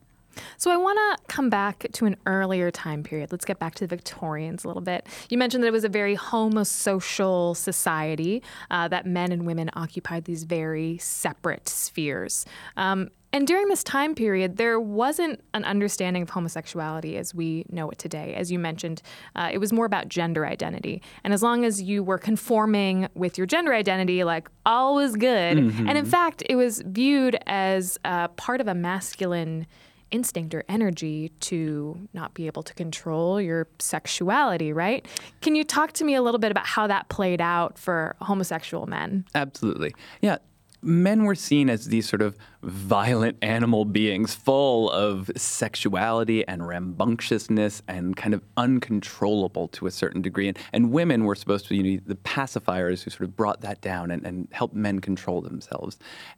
So 0.57 0.71
I 0.71 0.77
want 0.77 0.97
to 0.97 1.33
come 1.33 1.49
back 1.49 1.87
to 1.93 2.05
an 2.05 2.15
earlier 2.25 2.71
time 2.71 3.03
period. 3.03 3.31
Let's 3.31 3.45
get 3.45 3.59
back 3.59 3.75
to 3.75 3.87
the 3.87 3.95
Victorians 3.95 4.63
a 4.63 4.67
little 4.67 4.81
bit. 4.81 5.07
You 5.29 5.37
mentioned 5.37 5.63
that 5.63 5.67
it 5.67 5.73
was 5.73 5.83
a 5.83 5.89
very 5.89 6.15
homosocial 6.15 7.55
society, 7.55 8.41
uh, 8.69 8.87
that 8.89 9.05
men 9.05 9.31
and 9.31 9.45
women 9.45 9.69
occupied 9.73 10.25
these 10.25 10.43
very 10.43 10.97
separate 10.97 11.67
spheres. 11.67 12.45
Um, 12.77 13.09
and 13.33 13.47
during 13.47 13.67
this 13.69 13.83
time 13.83 14.13
period, 14.13 14.57
there 14.57 14.79
wasn't 14.79 15.41
an 15.53 15.63
understanding 15.63 16.21
of 16.23 16.29
homosexuality 16.29 17.17
as 17.17 17.33
we 17.33 17.65
know 17.69 17.89
it 17.89 17.97
today. 17.97 18.33
As 18.33 18.51
you 18.51 18.59
mentioned, 18.59 19.01
uh, 19.35 19.49
it 19.51 19.57
was 19.57 19.71
more 19.71 19.85
about 19.85 20.09
gender 20.09 20.45
identity. 20.45 21.01
And 21.23 21.33
as 21.33 21.41
long 21.41 21.63
as 21.63 21.81
you 21.81 22.03
were 22.03 22.17
conforming 22.17 23.07
with 23.13 23.37
your 23.37 23.47
gender 23.47 23.73
identity, 23.73 24.23
like 24.23 24.49
all 24.65 24.95
was 24.95 25.15
good. 25.15 25.57
Mm-hmm. 25.57 25.87
And 25.87 25.97
in 25.97 26.05
fact, 26.05 26.43
it 26.49 26.55
was 26.55 26.83
viewed 26.85 27.37
as 27.47 27.97
uh, 28.03 28.27
part 28.29 28.59
of 28.59 28.67
a 28.67 28.75
masculine 28.75 29.65
instinct 30.11 30.53
or 30.53 30.63
energy 30.69 31.29
to 31.41 32.07
not 32.13 32.33
be 32.33 32.47
able 32.47 32.63
to 32.63 32.73
control 32.73 33.41
your 33.41 33.67
sexuality, 33.79 34.73
right? 34.73 35.05
Can 35.41 35.55
you 35.55 35.63
talk 35.63 35.93
to 35.93 36.03
me 36.03 36.15
a 36.15 36.21
little 36.21 36.39
bit 36.39 36.51
about 36.51 36.65
how 36.65 36.87
that 36.87 37.09
played 37.09 37.41
out 37.41 37.77
for 37.77 38.15
homosexual 38.21 38.87
men? 38.87 39.25
Absolutely. 39.33 39.93
Yeah. 40.21 40.37
Men 40.81 41.23
were 41.23 41.35
seen 41.35 41.69
as 41.69 41.87
these 41.87 42.09
sort 42.09 42.21
of 42.21 42.37
violent 42.63 43.37
animal 43.41 43.85
beings 43.85 44.35
full 44.35 44.91
of 44.91 45.31
sexuality 45.35 46.47
and 46.47 46.67
rambunctiousness 46.67 47.81
and 47.87 48.15
kind 48.15 48.33
of 48.33 48.41
uncontrollable 48.57 49.67
to 49.69 49.87
a 49.87 49.91
certain 49.91 50.21
degree. 50.21 50.47
And, 50.47 50.57
and 50.71 50.91
women 50.91 51.25
were 51.25 51.35
supposed 51.35 51.67
to 51.67 51.69
be 51.69 51.97
the 51.97 52.15
pacifiers 52.15 53.03
who 53.03 53.09
sort 53.09 53.23
of 53.23 53.35
brought 53.35 53.61
that 53.61 53.81
down 53.81 54.11
and, 54.11 54.25
and 54.25 54.47
helped 54.51 54.75
men 54.75 54.99
control 54.99 55.41
themselves. 55.41 55.97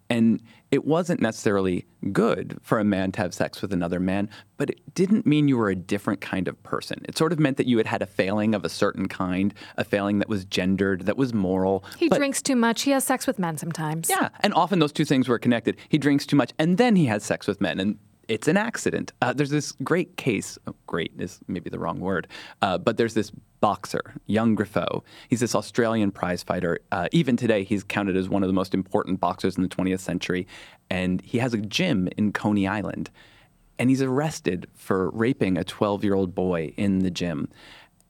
And 0.10 0.42
it 0.74 0.86
wasn't 0.86 1.22
necessarily 1.22 1.86
good 2.12 2.58
for 2.62 2.80
a 2.80 2.84
man 2.84 3.12
to 3.12 3.22
have 3.22 3.34
sex 3.34 3.62
with 3.62 3.72
another 3.72 4.00
man, 4.00 4.30
but 4.58 4.72
it 4.72 4.96
didn't 4.96 5.26
mean 5.26 5.48
you 5.48 5.58
were 5.58 5.70
a 5.70 5.76
different 5.76 6.20
kind 6.20 6.48
of 6.48 6.62
person. 6.64 7.06
It 7.08 7.16
sort 7.18 7.32
of 7.32 7.40
meant 7.40 7.58
that 7.58 7.68
you 7.68 7.78
had 7.78 7.86
had 7.86 8.02
a 8.02 8.08
failing 8.08 8.56
of 8.56 8.66
a 8.66 8.70
certain 8.70 9.08
kind, 9.08 9.54
a 9.78 9.84
failing 9.84 10.20
that 10.20 10.28
was 10.28 10.46
gendered, 10.46 11.06
that 11.06 11.16
was 11.16 11.34
moral. 11.34 11.84
He 11.98 12.10
but, 12.10 12.18
drinks 12.18 12.42
too 12.42 12.56
much. 12.56 12.82
He 12.82 12.92
has 12.92 13.04
sex 13.04 13.28
with 13.28 13.38
men 13.38 13.58
sometimes. 13.58 14.10
Yeah, 14.10 14.30
and 14.40 14.54
often 14.56 14.80
those 14.80 14.92
two 14.92 15.06
things 15.06 15.28
were 15.28 15.38
connected. 15.38 15.78
He 15.90 16.00
drinks 16.00 16.13
drinks 16.14 16.26
too 16.28 16.36
much, 16.36 16.54
and 16.60 16.78
then 16.78 16.96
he 16.96 17.06
has 17.08 17.24
sex 17.24 17.48
with 17.48 17.60
men. 17.60 17.80
And 17.80 17.98
it's 18.28 18.48
an 18.48 18.56
accident. 18.56 19.12
Uh, 19.22 19.34
there's 19.34 19.50
this 19.50 19.72
great 19.84 20.16
case. 20.16 20.60
Oh, 20.68 20.76
great 20.86 21.12
is 21.18 21.40
maybe 21.48 21.70
the 21.72 21.80
wrong 21.80 22.00
word, 22.00 22.28
uh, 22.62 22.78
but 22.78 22.98
there's 22.98 23.16
this 23.16 23.32
boxer, 23.62 24.14
young 24.28 24.56
Griffo. 24.56 25.04
He's 25.28 25.40
this 25.40 25.56
Australian 25.56 26.12
prize 26.12 26.44
fighter. 26.44 26.80
Uh, 26.92 27.08
even 27.12 27.36
today, 27.36 27.64
he's 27.64 27.84
counted 27.84 28.16
as 28.16 28.30
one 28.30 28.44
of 28.44 28.48
the 28.48 28.54
most 28.54 28.76
important 28.76 29.20
boxers 29.20 29.58
in 29.58 29.64
the 29.64 29.70
20th 29.70 30.02
century, 30.02 30.46
and 30.90 31.20
he 31.22 31.40
has 31.40 31.54
a 31.54 31.58
gym 31.58 32.08
in 32.16 32.32
Coney 32.32 32.68
Island. 32.68 33.10
And 33.80 33.90
he's 33.90 34.04
arrested 34.04 34.68
for 34.76 35.10
raping 35.10 35.58
a 35.58 35.64
12 35.64 36.04
year 36.04 36.14
old 36.14 36.36
boy 36.36 36.74
in 36.78 37.00
the 37.00 37.10
gym. 37.10 37.50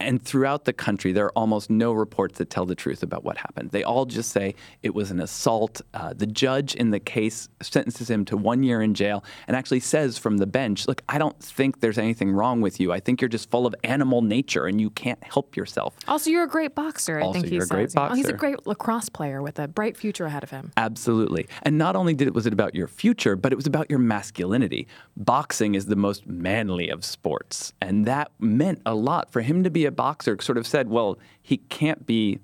And 0.04 0.22
throughout 0.22 0.66
the 0.66 0.74
country, 0.74 1.14
there 1.14 1.26
are 1.26 1.32
almost 1.32 1.70
no 1.70 1.94
reports 1.94 2.38
that 2.38 2.50
tell 2.50 2.66
the 2.66 2.76
truth 2.76 3.04
about 3.04 3.24
what 3.24 3.38
happened. 3.38 3.72
They 3.72 3.84
all 3.84 4.06
just 4.06 4.32
say 4.32 4.56
it 4.82 4.94
was 4.94 5.12
an 5.12 5.20
assault. 5.20 5.82
Uh, 5.94 6.14
the 6.14 6.28
judge 6.28 6.76
in 6.76 6.92
the 6.92 7.00
case 7.00 7.48
sentences 7.62 8.10
him 8.10 8.26
to 8.26 8.38
one 8.38 8.64
year 8.64 8.82
in 8.82 8.94
jail 8.94 9.24
and 9.48 9.56
actually 9.56 9.80
says 9.80 10.18
from 10.18 10.38
the 10.38 10.46
bench, 10.46 10.88
Look, 10.88 11.02
I 11.08 11.18
don't 11.18 11.40
think 11.40 11.80
there's 11.80 11.98
anything 11.98 12.32
wrong 12.32 12.62
with 12.62 12.80
you. 12.80 12.92
I 12.92 13.00
think 13.00 13.22
you're 13.22 13.30
just 13.30 13.50
full 13.50 13.66
of 13.66 13.74
animal 13.84 14.22
nature 14.22 14.66
and 14.66 14.80
you 14.82 14.90
can't 14.90 15.24
help 15.24 15.56
yourself. 15.56 15.96
Also, 16.08 16.30
you're 16.30 16.44
a 16.44 16.48
great 16.48 16.76
boxer, 16.76 17.20
I 17.20 17.24
also, 17.24 17.34
think 17.40 17.48
he 17.48 17.56
you're 17.56 17.62
says. 17.62 17.72
A 17.72 17.74
great 17.74 17.94
boxer. 17.94 18.14
Oh, 18.14 18.16
he's 18.16 18.28
a 18.28 18.34
great 18.34 18.68
lacrosse 18.68 19.10
player 19.10 19.42
with 19.42 19.58
a 19.60 19.68
bright 19.68 19.96
future 19.96 20.26
ahead 20.26 20.44
of 20.44 20.50
him. 20.50 20.72
Absolutely. 20.76 21.48
And 21.62 21.78
not 21.78 21.96
only 21.96 22.14
did 22.14 22.28
it 22.28 22.34
was 22.34 22.46
it 22.46 22.54
about 22.54 22.76
your 22.76 22.88
future, 22.88 23.36
but 23.36 23.54
it 23.54 23.56
was 23.56 23.68
about 23.68 23.90
your 23.90 24.00
masculinity. 24.00 24.88
Boxing 25.16 25.76
is 25.76 25.86
the 25.86 25.96
most 25.96 26.28
manly 26.28 26.90
of 26.90 27.06
sports. 27.06 27.74
And 27.82 28.06
that 28.06 28.32
meant 28.40 28.82
a 28.86 28.96
lot 28.96 29.32
for 29.32 29.42
him 29.42 29.64
to 29.64 29.70
be 29.70 29.86
a 29.86 29.92
boxer 29.94 30.38
sort 30.42 30.58
of 30.58 30.68
said, 30.68 30.90
well, 30.90 31.18
he 31.42 31.58
can't 31.58 32.06
be 32.06 32.40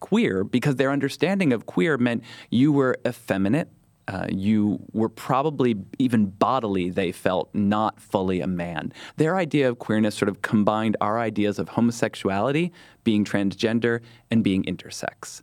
queer 0.00 0.44
because 0.44 0.76
their 0.76 0.90
understanding 0.90 1.52
of 1.52 1.66
queer 1.66 1.96
meant 1.96 2.22
you 2.50 2.72
were 2.72 2.96
effeminate. 3.06 3.68
Uh, 4.06 4.26
you 4.28 4.78
were 4.92 5.08
probably 5.08 5.76
even 5.98 6.26
bodily, 6.26 6.90
they 6.90 7.10
felt, 7.10 7.48
not 7.54 7.98
fully 7.98 8.42
a 8.42 8.46
man. 8.46 8.92
Their 9.16 9.36
idea 9.36 9.66
of 9.66 9.78
queerness 9.78 10.14
sort 10.14 10.28
of 10.28 10.42
combined 10.42 10.94
our 11.00 11.18
ideas 11.18 11.58
of 11.58 11.70
homosexuality, 11.70 12.70
being 13.02 13.24
transgender, 13.24 14.00
and 14.30 14.44
being 14.44 14.62
intersex. 14.64 15.40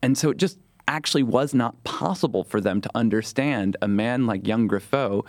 And 0.00 0.16
so 0.16 0.30
it 0.30 0.36
just 0.36 0.58
actually 0.86 1.24
was 1.24 1.54
not 1.54 1.82
possible 1.82 2.44
for 2.44 2.60
them 2.60 2.80
to 2.82 2.90
understand 2.94 3.76
a 3.82 3.88
man 3.88 4.26
like 4.26 4.46
young 4.46 4.68
Griffo 4.68 5.24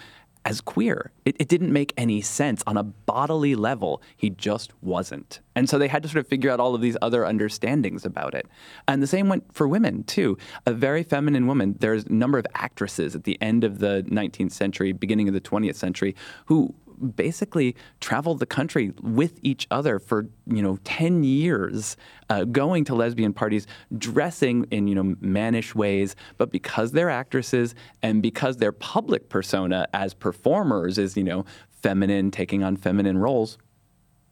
as 0.45 0.61
queer. 0.61 1.11
It, 1.25 1.35
it, 1.39 1.47
didn't 1.47 1.73
make 1.73 1.93
any 1.97 2.21
sense 2.21 2.63
on 2.67 2.77
a 2.77 2.83
bodily 2.83 3.55
level. 3.55 4.01
He 4.15 4.29
just 4.29 4.71
wasn't. 4.81 5.41
And 5.55 5.67
so 5.67 5.79
they 5.79 5.87
had 5.87 6.03
to 6.03 6.09
sort 6.09 6.23
of 6.23 6.27
figure 6.27 6.51
out 6.51 6.59
all 6.59 6.75
of 6.75 6.81
these 6.81 6.95
other 7.01 7.25
understandings 7.25 8.05
about 8.05 8.35
it. 8.35 8.47
And 8.87 9.01
the 9.01 9.07
same 9.07 9.27
went 9.27 9.53
for 9.53 9.67
women, 9.67 10.03
too. 10.03 10.37
A 10.65 10.73
very 10.73 11.03
feminine 11.03 11.47
woman. 11.47 11.75
There's 11.79 12.05
a 12.05 12.13
number 12.13 12.37
of 12.37 12.45
actresses 12.53 13.15
at 13.15 13.23
the 13.23 13.41
end 13.41 13.63
of 13.63 13.79
the 13.79 14.05
19th 14.07 14.51
century, 14.51 14.91
beginning 14.91 15.27
of 15.27 15.33
the 15.33 15.41
20th 15.41 15.75
century, 15.75 16.15
who 16.45 16.73
basically 17.15 17.75
traveled 17.99 18.39
the 18.39 18.45
country 18.45 18.93
with 19.01 19.39
each 19.41 19.67
other 19.71 19.99
for 19.99 20.27
you 20.47 20.61
know 20.61 20.77
10 20.83 21.23
years 21.23 21.97
uh, 22.29 22.43
going 22.45 22.83
to 22.85 22.95
lesbian 22.95 23.33
parties 23.33 23.67
dressing 23.97 24.65
in 24.71 24.87
you 24.87 24.95
know 24.95 25.15
mannish 25.19 25.75
ways. 25.75 26.15
But 26.37 26.51
because 26.51 26.91
they're 26.91 27.09
actresses 27.09 27.75
and 28.01 28.21
because 28.21 28.57
their 28.57 28.71
public 28.71 29.29
persona 29.29 29.87
as 29.93 30.13
performers 30.13 30.97
is 30.97 31.15
you 31.17 31.23
know 31.23 31.45
feminine 31.81 32.31
taking 32.31 32.63
on 32.63 32.75
feminine 32.75 33.17
roles 33.17 33.57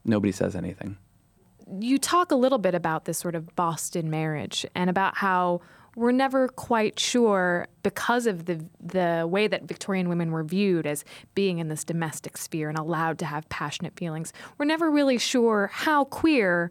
nobody 0.04 0.32
says 0.32 0.54
anything. 0.54 0.96
You 1.80 1.98
talk 1.98 2.30
a 2.30 2.36
little 2.36 2.58
bit 2.58 2.74
about 2.74 3.06
this 3.06 3.18
sort 3.18 3.34
of 3.34 3.54
Boston 3.56 4.10
marriage 4.10 4.66
and 4.74 4.90
about 4.90 5.16
how 5.16 5.60
we're 5.96 6.12
never 6.12 6.48
quite 6.48 6.98
sure 6.98 7.66
because 7.82 8.26
of 8.26 8.46
the 8.46 8.64
the 8.80 9.26
way 9.28 9.46
that 9.46 9.64
Victorian 9.64 10.08
women 10.08 10.30
were 10.30 10.44
viewed 10.44 10.86
as 10.86 11.04
being 11.34 11.58
in 11.58 11.68
this 11.68 11.84
domestic 11.84 12.36
sphere 12.36 12.68
and 12.68 12.78
allowed 12.78 13.18
to 13.20 13.26
have 13.26 13.48
passionate 13.48 13.96
feelings. 13.96 14.32
We're 14.58 14.66
never 14.66 14.90
really 14.90 15.18
sure 15.18 15.70
how 15.72 16.04
queer 16.04 16.70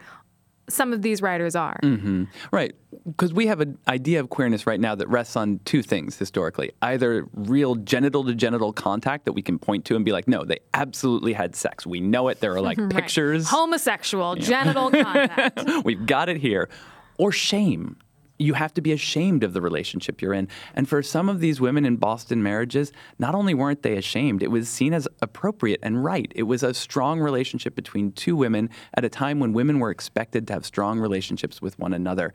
some 0.70 0.94
of 0.94 1.02
these 1.02 1.22
writers 1.22 1.56
are. 1.56 1.80
Mm-hmm. 1.84 2.26
Right. 2.52 2.74
Because 3.06 3.34
we 3.34 3.48
have 3.48 3.60
an 3.60 3.78
idea 3.88 4.20
of 4.20 4.30
queerness 4.30 4.66
right 4.66 4.80
now 4.80 4.96
that 4.96 5.08
rests 5.10 5.36
on 5.36 5.60
two 5.66 5.82
things 5.82 6.18
historically 6.18 6.72
either 6.82 7.28
real 7.34 7.76
genital 7.76 8.24
to 8.24 8.34
genital 8.34 8.72
contact 8.72 9.26
that 9.26 9.34
we 9.34 9.42
can 9.42 9.60
point 9.60 9.84
to 9.86 9.96
and 9.96 10.06
be 10.06 10.12
like, 10.12 10.28
no, 10.28 10.46
they 10.46 10.60
absolutely 10.74 11.34
had 11.34 11.56
sex. 11.56 11.86
We 11.86 12.00
know 12.00 12.30
it. 12.30 12.40
There 12.40 12.54
are 12.54 12.62
like 12.62 12.78
right. 12.80 12.90
pictures. 12.90 13.50
Homosexual, 13.50 14.36
genital 14.36 14.90
contact. 14.92 15.64
We've 15.84 16.06
got 16.06 16.30
it 16.30 16.38
here. 16.38 16.70
Or 17.18 17.32
shame 17.32 17.98
you 18.40 18.54
have 18.54 18.74
to 18.74 18.82
be 18.82 18.92
ashamed 18.92 19.44
of 19.44 19.54
the 19.54 19.62
relationship 19.62 20.22
you're 20.22 20.34
in. 20.34 20.48
And 20.74 20.88
for 20.90 21.02
some 21.04 21.30
of 21.30 21.40
these 21.40 21.62
women 21.62 21.86
in 21.86 21.98
Boston 21.98 22.42
marriages, 22.42 22.92
not 23.20 23.36
only 23.36 23.54
weren't 23.54 23.84
they 23.84 23.96
ashamed, 23.96 24.44
it 24.44 24.52
was 24.52 24.68
seen 24.68 24.94
as 24.94 25.08
appropriate 25.22 25.80
and 25.84 26.04
right. 26.04 26.32
It 26.36 26.44
was 26.44 26.64
a 26.64 26.74
strong 26.74 27.20
relationship 27.20 27.76
between 27.76 28.12
two 28.12 28.36
women 28.36 28.70
at 28.96 29.06
a 29.06 29.10
time 29.10 29.40
when 29.40 29.54
women 29.54 29.80
were 29.80 29.92
expected 29.92 30.48
to 30.48 30.54
have 30.54 30.66
strong 30.66 31.00
relationships 31.00 31.62
with 31.62 31.78
one 31.78 31.94
another. 31.94 32.34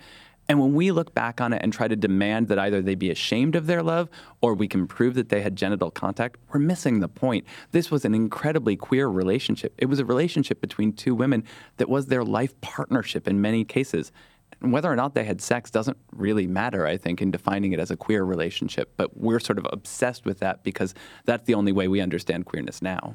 And 0.50 0.58
when 0.58 0.72
we 0.72 0.90
look 0.92 1.14
back 1.14 1.42
on 1.42 1.52
it 1.52 1.60
and 1.62 1.72
try 1.72 1.88
to 1.88 1.96
demand 1.96 2.48
that 2.48 2.58
either 2.58 2.80
they 2.80 2.94
be 2.94 3.10
ashamed 3.10 3.54
of 3.54 3.66
their 3.66 3.82
love 3.82 4.08
or 4.40 4.54
we 4.54 4.66
can 4.66 4.86
prove 4.86 5.14
that 5.14 5.28
they 5.28 5.42
had 5.42 5.56
genital 5.56 5.90
contact, 5.90 6.38
we're 6.50 6.60
missing 6.60 7.00
the 7.00 7.08
point. 7.08 7.44
This 7.72 7.90
was 7.90 8.06
an 8.06 8.14
incredibly 8.14 8.74
queer 8.74 9.08
relationship. 9.08 9.74
It 9.76 9.86
was 9.86 9.98
a 9.98 10.06
relationship 10.06 10.62
between 10.62 10.94
two 10.94 11.14
women 11.14 11.44
that 11.76 11.90
was 11.90 12.06
their 12.06 12.24
life 12.24 12.58
partnership 12.62 13.28
in 13.28 13.42
many 13.42 13.62
cases 13.62 14.10
whether 14.60 14.90
or 14.90 14.96
not 14.96 15.14
they 15.14 15.24
had 15.24 15.40
sex 15.40 15.70
doesn't 15.70 15.96
really 16.12 16.46
matter, 16.46 16.86
I 16.86 16.96
think, 16.96 17.22
in 17.22 17.30
defining 17.30 17.72
it 17.72 17.78
as 17.78 17.90
a 17.90 17.96
queer 17.96 18.24
relationship. 18.24 18.92
But 18.96 19.16
we're 19.16 19.40
sort 19.40 19.58
of 19.58 19.66
obsessed 19.72 20.24
with 20.24 20.40
that 20.40 20.64
because 20.64 20.94
that's 21.24 21.44
the 21.44 21.54
only 21.54 21.72
way 21.72 21.88
we 21.88 22.00
understand 22.00 22.46
queerness 22.46 22.82
now. 22.82 23.14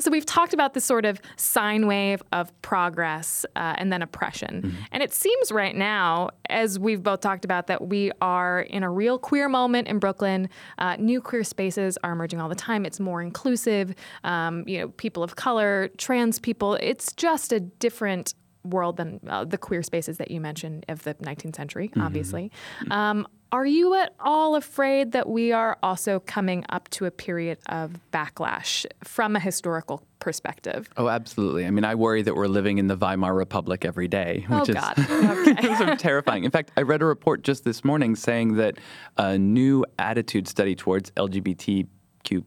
So 0.00 0.10
we've 0.10 0.26
talked 0.26 0.52
about 0.52 0.74
this 0.74 0.84
sort 0.84 1.04
of 1.04 1.20
sine 1.36 1.86
wave 1.86 2.20
of 2.32 2.50
progress 2.62 3.46
uh, 3.54 3.74
and 3.78 3.92
then 3.92 4.02
oppression. 4.02 4.62
Mm-hmm. 4.62 4.76
And 4.90 5.02
it 5.04 5.12
seems 5.12 5.52
right 5.52 5.76
now, 5.76 6.30
as 6.50 6.80
we've 6.80 7.02
both 7.02 7.20
talked 7.20 7.44
about, 7.44 7.68
that 7.68 7.86
we 7.86 8.10
are 8.20 8.62
in 8.62 8.82
a 8.82 8.90
real 8.90 9.20
queer 9.20 9.48
moment 9.48 9.86
in 9.86 10.00
Brooklyn. 10.00 10.48
Uh, 10.78 10.96
new 10.96 11.20
queer 11.20 11.44
spaces 11.44 11.96
are 12.02 12.10
emerging 12.10 12.40
all 12.40 12.48
the 12.48 12.56
time. 12.56 12.84
It's 12.84 12.98
more 12.98 13.22
inclusive. 13.22 13.94
Um, 14.24 14.64
you 14.66 14.80
know, 14.80 14.88
people 14.88 15.22
of 15.22 15.36
color, 15.36 15.90
trans 15.96 16.40
people. 16.40 16.74
It's 16.74 17.12
just 17.12 17.52
a 17.52 17.60
different 17.60 18.34
world 18.64 18.96
than 18.96 19.20
uh, 19.28 19.44
the 19.44 19.58
queer 19.58 19.82
spaces 19.82 20.18
that 20.18 20.30
you 20.30 20.40
mentioned 20.40 20.84
of 20.88 21.02
the 21.02 21.14
19th 21.14 21.56
century, 21.56 21.88
mm-hmm. 21.88 22.00
obviously. 22.00 22.50
Um, 22.90 23.26
are 23.54 23.64
you 23.64 23.94
at 23.94 24.14
all 24.18 24.56
afraid 24.56 25.12
that 25.12 25.28
we 25.28 25.52
are 25.52 25.78
also 25.80 26.18
coming 26.18 26.64
up 26.70 26.88
to 26.90 27.04
a 27.04 27.12
period 27.12 27.58
of 27.66 28.00
backlash 28.12 28.84
from 29.04 29.36
a 29.36 29.38
historical 29.38 30.02
perspective? 30.18 30.88
Oh, 30.96 31.08
absolutely. 31.08 31.64
I 31.64 31.70
mean, 31.70 31.84
I 31.84 31.94
worry 31.94 32.22
that 32.22 32.34
we're 32.34 32.48
living 32.48 32.78
in 32.78 32.88
the 32.88 32.96
Weimar 32.96 33.32
Republic 33.32 33.84
every 33.84 34.08
day, 34.08 34.44
oh, 34.50 34.58
which 34.66 34.76
oh, 34.76 34.92
is 34.96 35.48
okay. 35.48 35.74
sort 35.76 35.90
of 35.90 35.98
terrifying. 35.98 36.42
In 36.42 36.50
fact, 36.50 36.72
I 36.76 36.82
read 36.82 37.00
a 37.00 37.04
report 37.04 37.44
just 37.44 37.62
this 37.62 37.84
morning 37.84 38.16
saying 38.16 38.56
that 38.56 38.76
a 39.18 39.38
new 39.38 39.84
attitude 40.00 40.48
study 40.48 40.74
towards 40.74 41.12
LGBTQ 41.12 41.86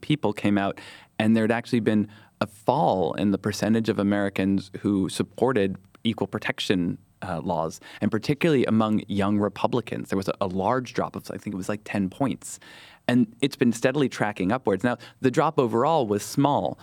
people 0.02 0.34
came 0.34 0.58
out 0.58 0.78
and 1.20 1.38
there 1.38 1.46
had 1.46 1.52
actually 1.52 1.80
been 1.80 2.10
a 2.42 2.48
fall 2.48 3.14
in 3.14 3.32
the 3.32 3.38
percentage 3.38 3.90
of 3.90 3.98
Americans 3.98 4.72
who 4.82 5.10
supported 5.10 5.78
equal 6.08 6.28
protection 6.28 6.98
uh, 7.22 7.42
laws, 7.42 7.80
and 8.02 8.12
particularly 8.12 8.66
among 8.66 9.02
young 9.08 9.40
Republicans. 9.40 10.10
There 10.10 10.18
was 10.18 10.28
a, 10.28 10.34
a, 10.42 10.48
large 10.48 10.94
drop 10.94 11.16
of, 11.16 11.30
I 11.32 11.38
think 11.38 11.54
it 11.54 11.58
was 11.58 11.70
like 11.70 11.82
10 11.84 12.10
points. 12.10 12.60
And 13.08 13.36
it's 13.42 13.56
been 13.56 13.74
steadily 13.74 14.10
tracking 14.10 14.52
upwards. 14.52 14.84
Now, 14.84 14.98
the 15.22 15.32
drop 15.32 15.58
overall 15.58 16.06
was 16.06 16.24
small, 16.24 16.78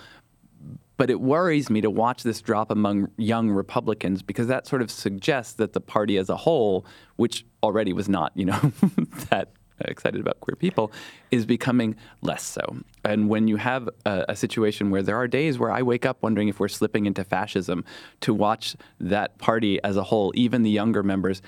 but 0.97 1.11
it 1.11 1.21
worries 1.21 1.71
me 1.71 1.81
to 1.81 1.91
watch 1.91 2.23
this 2.23 2.41
drop 2.41 2.71
among 2.71 3.09
young 3.17 3.51
Republicans 3.51 4.23
because 4.23 4.47
that 4.47 4.67
sort 4.67 4.81
of 4.81 4.91
suggests 4.91 5.55
that 5.55 5.73
the 5.73 5.81
party 5.81 6.17
as 6.17 6.29
a 6.29 6.37
whole, 6.37 6.87
which 7.17 7.45
already 7.63 7.93
was 7.93 8.09
not, 8.09 8.33
you 8.35 8.47
know, 8.47 8.73
that 9.31 9.51
Uh, 9.81 9.87
excited 9.89 10.21
about 10.21 10.39
queer 10.39 10.55
people, 10.55 10.93
is 11.33 11.45
becoming 11.45 11.97
less 12.23 12.45
so. 12.45 12.77
And 13.05 13.29
when 13.29 13.49
you 13.49 13.57
have 13.57 13.89
a, 14.07 14.25
a, 14.29 14.37
situation 14.37 14.91
where 14.91 15.03
there 15.03 15.17
are 15.17 15.27
days 15.27 15.59
where 15.59 15.73
I 15.73 15.83
wake 15.83 16.07
up 16.07 16.23
wondering 16.23 16.47
if 16.47 16.61
we're 16.61 16.69
slipping 16.69 17.07
into 17.07 17.25
fascism, 17.25 17.85
to 18.21 18.33
watch 18.33 18.77
that 19.01 19.37
party 19.39 19.83
as 19.83 19.97
a 19.97 20.05
whole, 20.05 20.33
even 20.37 20.63
the 20.63 20.71
younger 20.71 21.03
members, 21.03 21.43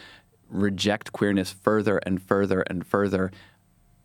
reject 0.49 1.13
queerness 1.13 1.53
further 1.53 1.99
and 1.99 2.21
further 2.21 2.63
and 2.63 2.85
further 2.85 3.31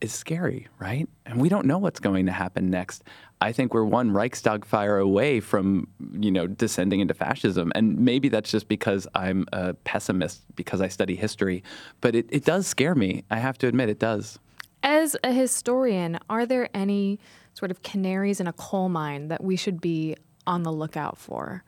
is 0.02 0.14
scary, 0.14 0.68
right? 0.78 1.10
And 1.26 1.42
we 1.42 1.50
don't 1.50 1.66
know 1.66 1.80
what's 1.80 2.00
going 2.00 2.28
to 2.28 2.32
happen 2.32 2.70
next. 2.70 3.04
I 3.42 3.52
think 3.52 3.74
we're 3.74 3.84
one 3.84 4.12
Reichstag 4.12 4.66
fire 4.66 5.00
away 5.00 5.40
from, 5.40 5.88
you 6.14 6.30
know, 6.30 6.46
descending 6.46 7.00
into 7.00 7.16
fascism. 7.16 7.72
And 7.74 7.98
maybe 7.98 8.30
that's 8.30 8.52
just 8.52 8.68
because 8.68 9.08
I'm 9.16 9.48
a 9.52 9.74
pessimist 9.74 10.44
because 10.56 10.80
I 10.80 10.88
study 10.88 11.16
history. 11.16 11.64
But 12.02 12.16
it, 12.16 12.28
it 12.30 12.46
does 12.46 12.68
scare 12.68 12.94
me. 12.94 13.24
I 13.32 13.40
have 13.40 13.58
to 13.60 13.68
admit 13.68 13.90
it 13.90 13.98
does. 13.98 14.38
As 14.84 15.18
a 15.24 15.34
historian, 15.34 16.20
are 16.30 16.46
there 16.46 16.70
any 16.76 17.20
sort 17.56 17.72
of 17.72 17.82
canaries 17.82 18.40
in 18.40 18.48
a 18.48 18.54
coal 18.54 18.90
mine 18.90 19.28
that 19.30 19.44
we 19.44 19.56
should 19.56 19.82
be 19.82 20.16
on 20.46 20.62
the 20.62 20.72
lookout 20.72 21.18
for? 21.18 21.64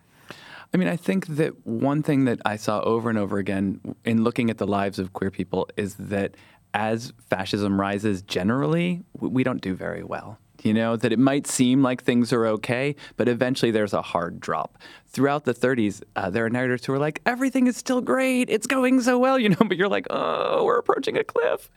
I 0.74 0.78
mean, 0.78 0.88
I 0.88 0.96
think 0.96 1.28
that 1.28 1.66
one 1.66 2.04
thing 2.04 2.26
that 2.26 2.40
I 2.46 2.56
saw 2.56 2.82
over 2.82 3.10
and 3.10 3.18
over 3.18 3.38
again 3.38 3.80
in 4.06 4.24
looking 4.24 4.50
at 4.50 4.58
the 4.58 4.68
lives 4.68 5.00
of 5.00 5.14
queer 5.14 5.32
people 5.32 5.68
is 5.76 5.96
that 5.96 6.36
as 6.74 7.14
fascism 7.30 7.80
rises 7.80 8.22
generally, 8.24 9.04
we 9.20 9.44
don't 9.44 9.62
do 9.62 9.76
very 9.76 10.04
well. 10.04 10.40
You 10.62 10.74
know, 10.74 10.96
that 10.96 11.12
it 11.12 11.20
might 11.20 11.46
seem 11.48 11.82
like 11.82 12.04
things 12.04 12.32
are 12.32 12.46
okay, 12.46 12.96
but 13.18 13.28
eventually 13.28 13.72
there's 13.72 13.94
a 13.94 14.02
hard 14.02 14.40
drop. 14.40 14.78
Throughout 15.08 15.44
the 15.44 15.54
30s, 15.54 16.02
uh, 16.16 16.30
there 16.30 16.46
are 16.46 16.50
narrators 16.50 16.86
who 16.86 16.94
are 16.94 17.00
like, 17.00 17.22
everything 17.26 17.68
is 17.68 17.76
still 17.76 18.02
great, 18.02 18.50
it's 18.50 18.68
going 18.68 19.02
so 19.02 19.20
well, 19.20 19.38
you 19.40 19.50
know, 19.50 19.58
but 19.60 19.76
you're 19.76 19.90
like, 19.90 20.08
oh, 20.10 20.64
we're 20.64 20.78
approaching 20.78 21.18
a 21.18 21.24
cliff. 21.24 21.70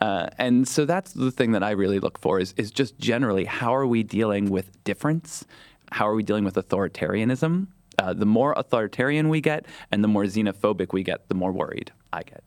Uh, 0.00 0.28
and 0.36 0.68
so 0.68 0.84
that's 0.84 1.12
the 1.12 1.30
thing 1.30 1.52
that 1.52 1.62
I 1.62 1.70
really 1.70 2.00
look 2.00 2.18
for 2.18 2.38
is, 2.38 2.52
is 2.56 2.70
just 2.70 2.98
generally 2.98 3.44
how 3.44 3.74
are 3.74 3.86
we 3.86 4.02
dealing 4.02 4.50
with 4.50 4.82
difference? 4.84 5.46
How 5.92 6.08
are 6.08 6.14
we 6.14 6.22
dealing 6.22 6.44
with 6.44 6.56
authoritarianism? 6.56 7.68
Uh, 7.98 8.12
the 8.12 8.26
more 8.26 8.52
authoritarian 8.56 9.28
we 9.28 9.40
get 9.40 9.66
and 9.90 10.02
the 10.02 10.08
more 10.08 10.24
xenophobic 10.24 10.92
we 10.92 11.02
get, 11.02 11.28
the 11.28 11.34
more 11.34 11.52
worried 11.52 11.92
I 12.12 12.22
get. 12.24 12.42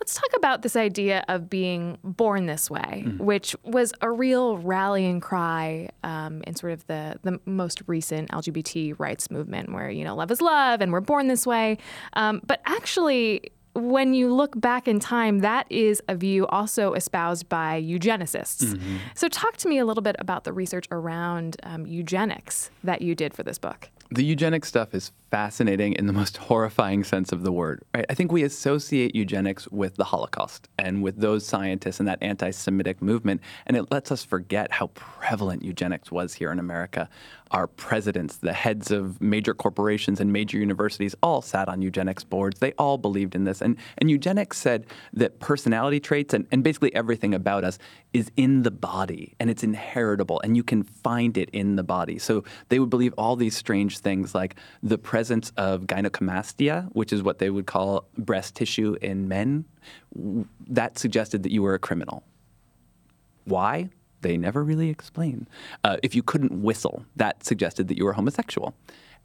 Let's 0.00 0.14
talk 0.14 0.30
about 0.34 0.62
this 0.62 0.76
idea 0.76 1.24
of 1.28 1.50
being 1.50 1.98
born 2.02 2.46
this 2.46 2.70
way, 2.70 3.04
mm. 3.06 3.18
which 3.18 3.54
was 3.64 3.92
a 4.00 4.10
real 4.10 4.56
rallying 4.56 5.20
cry 5.20 5.90
um, 6.02 6.42
in 6.46 6.56
sort 6.56 6.72
of 6.72 6.86
the, 6.86 7.18
the 7.22 7.38
most 7.44 7.82
recent 7.86 8.30
LGBT 8.30 8.98
rights 8.98 9.30
movement, 9.30 9.72
where, 9.74 9.90
you 9.90 10.02
know, 10.02 10.16
love 10.16 10.30
is 10.30 10.40
love 10.40 10.80
and 10.80 10.90
we're 10.90 11.02
born 11.02 11.28
this 11.28 11.46
way. 11.46 11.76
Um, 12.14 12.40
but 12.46 12.62
actually, 12.64 13.52
when 13.74 14.14
you 14.14 14.32
look 14.32 14.58
back 14.58 14.88
in 14.88 15.00
time, 15.00 15.40
that 15.40 15.66
is 15.70 16.02
a 16.08 16.16
view 16.16 16.46
also 16.46 16.94
espoused 16.94 17.48
by 17.50 17.80
eugenicists. 17.82 18.64
Mm-hmm. 18.64 18.96
So, 19.14 19.28
talk 19.28 19.58
to 19.58 19.68
me 19.68 19.78
a 19.78 19.84
little 19.84 20.02
bit 20.02 20.16
about 20.18 20.44
the 20.44 20.52
research 20.52 20.86
around 20.90 21.56
um, 21.62 21.86
eugenics 21.86 22.70
that 22.82 23.02
you 23.02 23.14
did 23.14 23.34
for 23.34 23.42
this 23.42 23.58
book. 23.58 23.90
The 24.12 24.24
eugenics 24.24 24.66
stuff 24.66 24.92
is 24.92 25.12
fascinating 25.30 25.92
in 25.92 26.06
the 26.06 26.12
most 26.12 26.36
horrifying 26.48 27.04
sense 27.04 27.30
of 27.32 27.42
the 27.42 27.52
word. 27.52 27.82
Right? 27.94 28.04
I 28.10 28.14
think 28.14 28.32
we 28.32 28.42
associate 28.42 29.14
eugenics 29.14 29.68
with 29.68 29.94
the 29.94 30.04
Holocaust 30.04 30.68
and 30.78 31.02
with 31.02 31.18
those 31.18 31.46
scientists 31.46 32.00
and 32.00 32.08
that 32.08 32.18
anti-Semitic 32.20 33.00
movement, 33.00 33.40
and 33.66 33.76
it 33.76 33.90
lets 33.92 34.10
us 34.10 34.24
forget 34.24 34.72
how 34.72 34.88
prevalent 34.88 35.62
eugenics 35.62 36.10
was 36.10 36.34
here 36.34 36.50
in 36.50 36.58
America. 36.58 37.08
Our 37.52 37.66
presidents, 37.66 38.36
the 38.36 38.52
heads 38.52 38.90
of 38.90 39.20
major 39.20 39.54
corporations 39.54 40.20
and 40.20 40.32
major 40.32 40.58
universities, 40.58 41.14
all 41.22 41.42
sat 41.42 41.68
on 41.68 41.82
eugenics 41.82 42.22
boards. 42.24 42.60
They 42.60 42.72
all 42.72 42.98
believed 42.98 43.34
in 43.34 43.44
this, 43.44 43.60
and 43.60 43.76
and 43.98 44.10
eugenics 44.10 44.58
said 44.58 44.86
that 45.12 45.40
personality 45.40 46.00
traits 46.00 46.32
and, 46.32 46.46
and 46.52 46.62
basically 46.62 46.94
everything 46.94 47.34
about 47.34 47.64
us 47.64 47.78
is 48.12 48.30
in 48.36 48.62
the 48.62 48.70
body 48.70 49.34
and 49.40 49.50
it's 49.50 49.64
inheritable, 49.64 50.40
and 50.42 50.56
you 50.56 50.62
can 50.62 50.82
find 50.82 51.36
it 51.36 51.50
in 51.50 51.76
the 51.76 51.82
body. 51.82 52.18
So 52.18 52.44
they 52.68 52.78
would 52.78 52.90
believe 52.90 53.14
all 53.18 53.34
these 53.36 53.56
strange 53.56 53.99
things 54.00 54.34
like 54.34 54.56
the 54.82 54.98
presence 54.98 55.52
of 55.56 55.82
gynecomastia, 55.82 56.88
which 56.92 57.12
is 57.12 57.22
what 57.22 57.38
they 57.38 57.50
would 57.50 57.66
call 57.66 58.08
breast 58.18 58.56
tissue 58.56 58.96
in 59.00 59.28
men, 59.28 59.64
that 60.68 60.98
suggested 60.98 61.42
that 61.42 61.52
you 61.52 61.62
were 61.62 61.74
a 61.74 61.78
criminal. 61.78 62.24
Why? 63.44 63.90
They 64.22 64.36
never 64.36 64.62
really 64.62 64.90
explain. 64.90 65.48
Uh, 65.84 65.96
if 66.02 66.14
you 66.14 66.22
couldn't 66.22 66.62
whistle, 66.62 67.04
that 67.16 67.44
suggested 67.44 67.88
that 67.88 67.96
you 67.96 68.04
were 68.04 68.12
homosexual. 68.12 68.74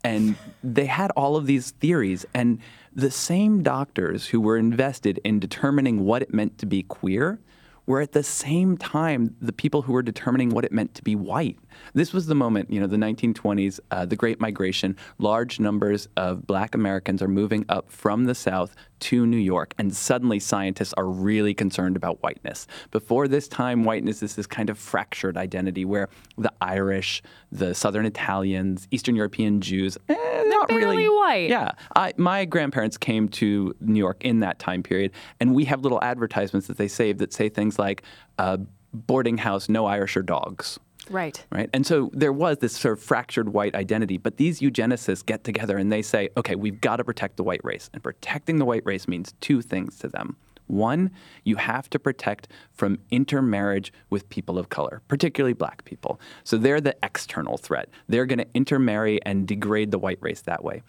And 0.03 0.35
they 0.63 0.85
had 0.85 1.11
all 1.11 1.35
of 1.35 1.47
these 1.47 1.71
theories, 1.71 2.25
and 2.33 2.59
the 2.93 3.09
same 3.09 3.63
doctors 3.63 4.27
who 4.27 4.39
were 4.39 4.55
invested 4.55 5.19
in 5.23 5.39
determining 5.39 6.05
what 6.05 6.21
it 6.21 6.33
meant 6.33 6.57
to 6.59 6.65
be 6.65 6.83
queer 6.83 7.39
were 7.85 8.01
at 8.01 8.11
the 8.11 8.23
same 8.23 8.77
time 8.77 9.35
the 9.41 9.53
people 9.53 9.83
who 9.83 9.93
were 9.93 10.01
determining 10.01 10.49
what 10.49 10.65
it 10.65 10.71
meant 10.71 10.93
to 10.95 11.03
be 11.03 11.15
white. 11.15 11.57
This 11.93 12.13
was 12.13 12.27
the 12.27 12.35
moment, 12.35 12.71
you 12.71 12.79
know, 12.79 12.87
the 12.87 12.97
1920s, 12.97 13.79
uh, 13.91 14.05
the 14.05 14.15
Great 14.15 14.39
Migration. 14.39 14.95
Large 15.17 15.59
numbers 15.59 16.07
of 16.17 16.47
black 16.47 16.73
Americans 16.73 17.21
are 17.21 17.27
moving 17.27 17.65
up 17.69 17.91
from 17.91 18.25
the 18.25 18.35
South 18.35 18.75
to 19.01 19.25
New 19.25 19.37
York, 19.37 19.73
and 19.77 19.95
suddenly 19.95 20.39
scientists 20.39 20.93
are 20.93 21.07
really 21.07 21.53
concerned 21.53 21.95
about 21.95 22.23
whiteness. 22.23 22.65
Before 22.91 23.27
this 23.27 23.47
time, 23.47 23.83
whiteness 23.83 24.23
is 24.23 24.35
this 24.35 24.47
kind 24.47 24.69
of 24.69 24.77
fractured 24.77 25.37
identity 25.37 25.85
where 25.85 26.09
the 26.37 26.51
Irish, 26.61 27.21
the 27.51 27.75
Southern 27.75 28.05
Italians, 28.05 28.87
Eastern 28.91 29.15
European 29.15 29.61
Jews, 29.61 29.97
eh, 30.09 30.34
not 30.69 30.77
really 30.77 31.09
white. 31.09 31.49
Yeah, 31.49 31.71
I, 31.95 32.13
my 32.17 32.45
grandparents 32.45 32.97
came 32.97 33.29
to 33.29 33.75
New 33.79 33.99
York 33.99 34.17
in 34.23 34.39
that 34.39 34.59
time 34.59 34.83
period, 34.83 35.11
and 35.39 35.55
we 35.55 35.65
have 35.65 35.81
little 35.81 36.03
advertisements 36.03 36.67
that 36.67 36.77
they 36.77 36.87
save 36.87 37.17
that 37.19 37.33
say 37.33 37.49
things 37.49 37.79
like 37.79 38.03
uh, 38.37 38.57
"boarding 38.93 39.37
house, 39.37 39.69
no 39.69 39.85
Irish 39.85 40.17
or 40.17 40.23
dogs." 40.23 40.79
Right. 41.09 41.45
Right. 41.51 41.69
And 41.73 41.85
so 41.85 42.09
there 42.13 42.33
was 42.33 42.57
this 42.59 42.75
sort 42.75 42.97
of 42.97 43.03
fractured 43.03 43.49
white 43.49 43.75
identity. 43.75 44.17
But 44.17 44.37
these 44.37 44.59
eugenicists 44.59 45.25
get 45.25 45.43
together 45.43 45.77
and 45.77 45.91
they 45.91 46.01
say, 46.01 46.29
okay, 46.37 46.55
we've 46.55 46.81
got 46.81 46.97
to 46.97 47.03
protect 47.03 47.37
the 47.37 47.43
white 47.43 47.61
race. 47.63 47.89
And 47.93 48.01
protecting 48.01 48.57
the 48.57 48.65
white 48.65 48.83
race 48.85 49.07
means 49.07 49.33
two 49.41 49.61
things 49.61 49.99
to 49.99 50.07
them. 50.07 50.37
One, 50.67 51.11
you 51.43 51.57
have 51.57 51.89
to 51.91 51.99
protect 51.99 52.47
from 52.73 52.99
intermarriage 53.11 53.93
with 54.09 54.29
people 54.29 54.57
of 54.57 54.69
color, 54.69 55.01
particularly 55.07 55.53
black 55.53 55.85
people. 55.85 56.19
So 56.43 56.57
they're 56.57 56.81
the 56.81 56.95
external 57.03 57.57
threat. 57.57 57.89
They're 58.07 58.25
going 58.25 58.39
to 58.39 58.47
intermarry 58.53 59.19
and 59.25 59.47
degrade 59.47 59.91
the 59.91 59.99
white 59.99 60.19
race 60.21 60.41
that 60.41 60.63
way. 60.63 60.81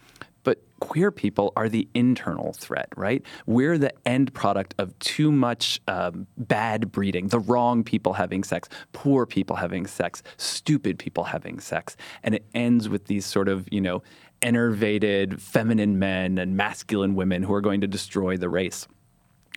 But 0.46 0.62
queer 0.78 1.10
people 1.10 1.52
are 1.56 1.68
the 1.68 1.88
internal 1.92 2.52
threat, 2.52 2.88
right? 2.96 3.20
We're 3.46 3.78
the 3.78 3.92
end 4.06 4.32
product 4.32 4.76
of 4.78 4.96
too 5.00 5.32
much 5.32 5.80
um, 5.88 6.28
bad 6.36 6.92
breeding, 6.92 7.26
the 7.26 7.40
wrong 7.40 7.82
people 7.82 8.12
having 8.12 8.44
sex, 8.44 8.68
poor 8.92 9.26
people 9.26 9.56
having 9.56 9.88
sex, 9.88 10.22
stupid 10.36 11.00
people 11.00 11.24
having 11.24 11.58
sex. 11.58 11.96
And 12.22 12.32
it 12.32 12.44
ends 12.54 12.88
with 12.88 13.06
these 13.06 13.26
sort 13.26 13.48
of, 13.48 13.66
you 13.72 13.80
know, 13.80 14.04
enervated 14.40 15.42
feminine 15.42 15.98
men 15.98 16.38
and 16.38 16.56
masculine 16.56 17.16
women 17.16 17.42
who 17.42 17.52
are 17.52 17.60
going 17.60 17.80
to 17.80 17.88
destroy 17.88 18.36
the 18.36 18.48
race. 18.48 18.86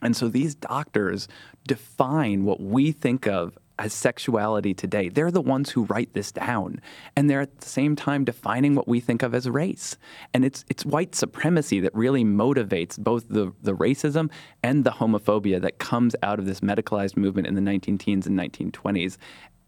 And 0.02 0.16
so 0.16 0.28
these 0.28 0.56
doctors 0.56 1.28
define 1.68 2.46
what 2.46 2.60
we 2.62 2.92
think 2.92 3.28
of 3.28 3.58
as 3.80 3.94
sexuality 3.94 4.74
today. 4.74 5.08
They're 5.08 5.32
the 5.32 5.42
ones 5.42 5.70
who 5.70 5.86
write 5.86 6.14
this 6.14 6.32
down. 6.32 6.82
And 7.16 7.30
they're 7.30 7.42
at 7.42 7.62
the 7.62 7.68
same 7.68 7.96
time 7.96 8.26
defining 8.26 8.76
what 8.76 8.88
we 8.88 9.00
think 9.00 9.24
of 9.24 9.34
as 9.34 9.50
race. 9.50 9.98
And 10.34 10.44
it's 10.44 10.66
it's 10.70 10.86
white 10.86 11.16
supremacy 11.16 11.80
that 11.80 11.96
really 11.96 12.26
motivates 12.26 13.00
both 13.00 13.30
the, 13.30 13.54
the 13.64 13.76
racism 13.76 14.30
and 14.62 14.84
the 14.84 14.92
homophobia 14.92 15.62
that 15.62 15.80
comes 15.80 16.16
out 16.22 16.40
of 16.40 16.46
this 16.46 16.60
medicalized 16.60 17.16
movement 17.16 17.48
in 17.48 17.56
the 17.56 17.62
19 17.62 17.98
teens 17.98 18.28
and 18.28 18.38
1920s. 18.38 19.18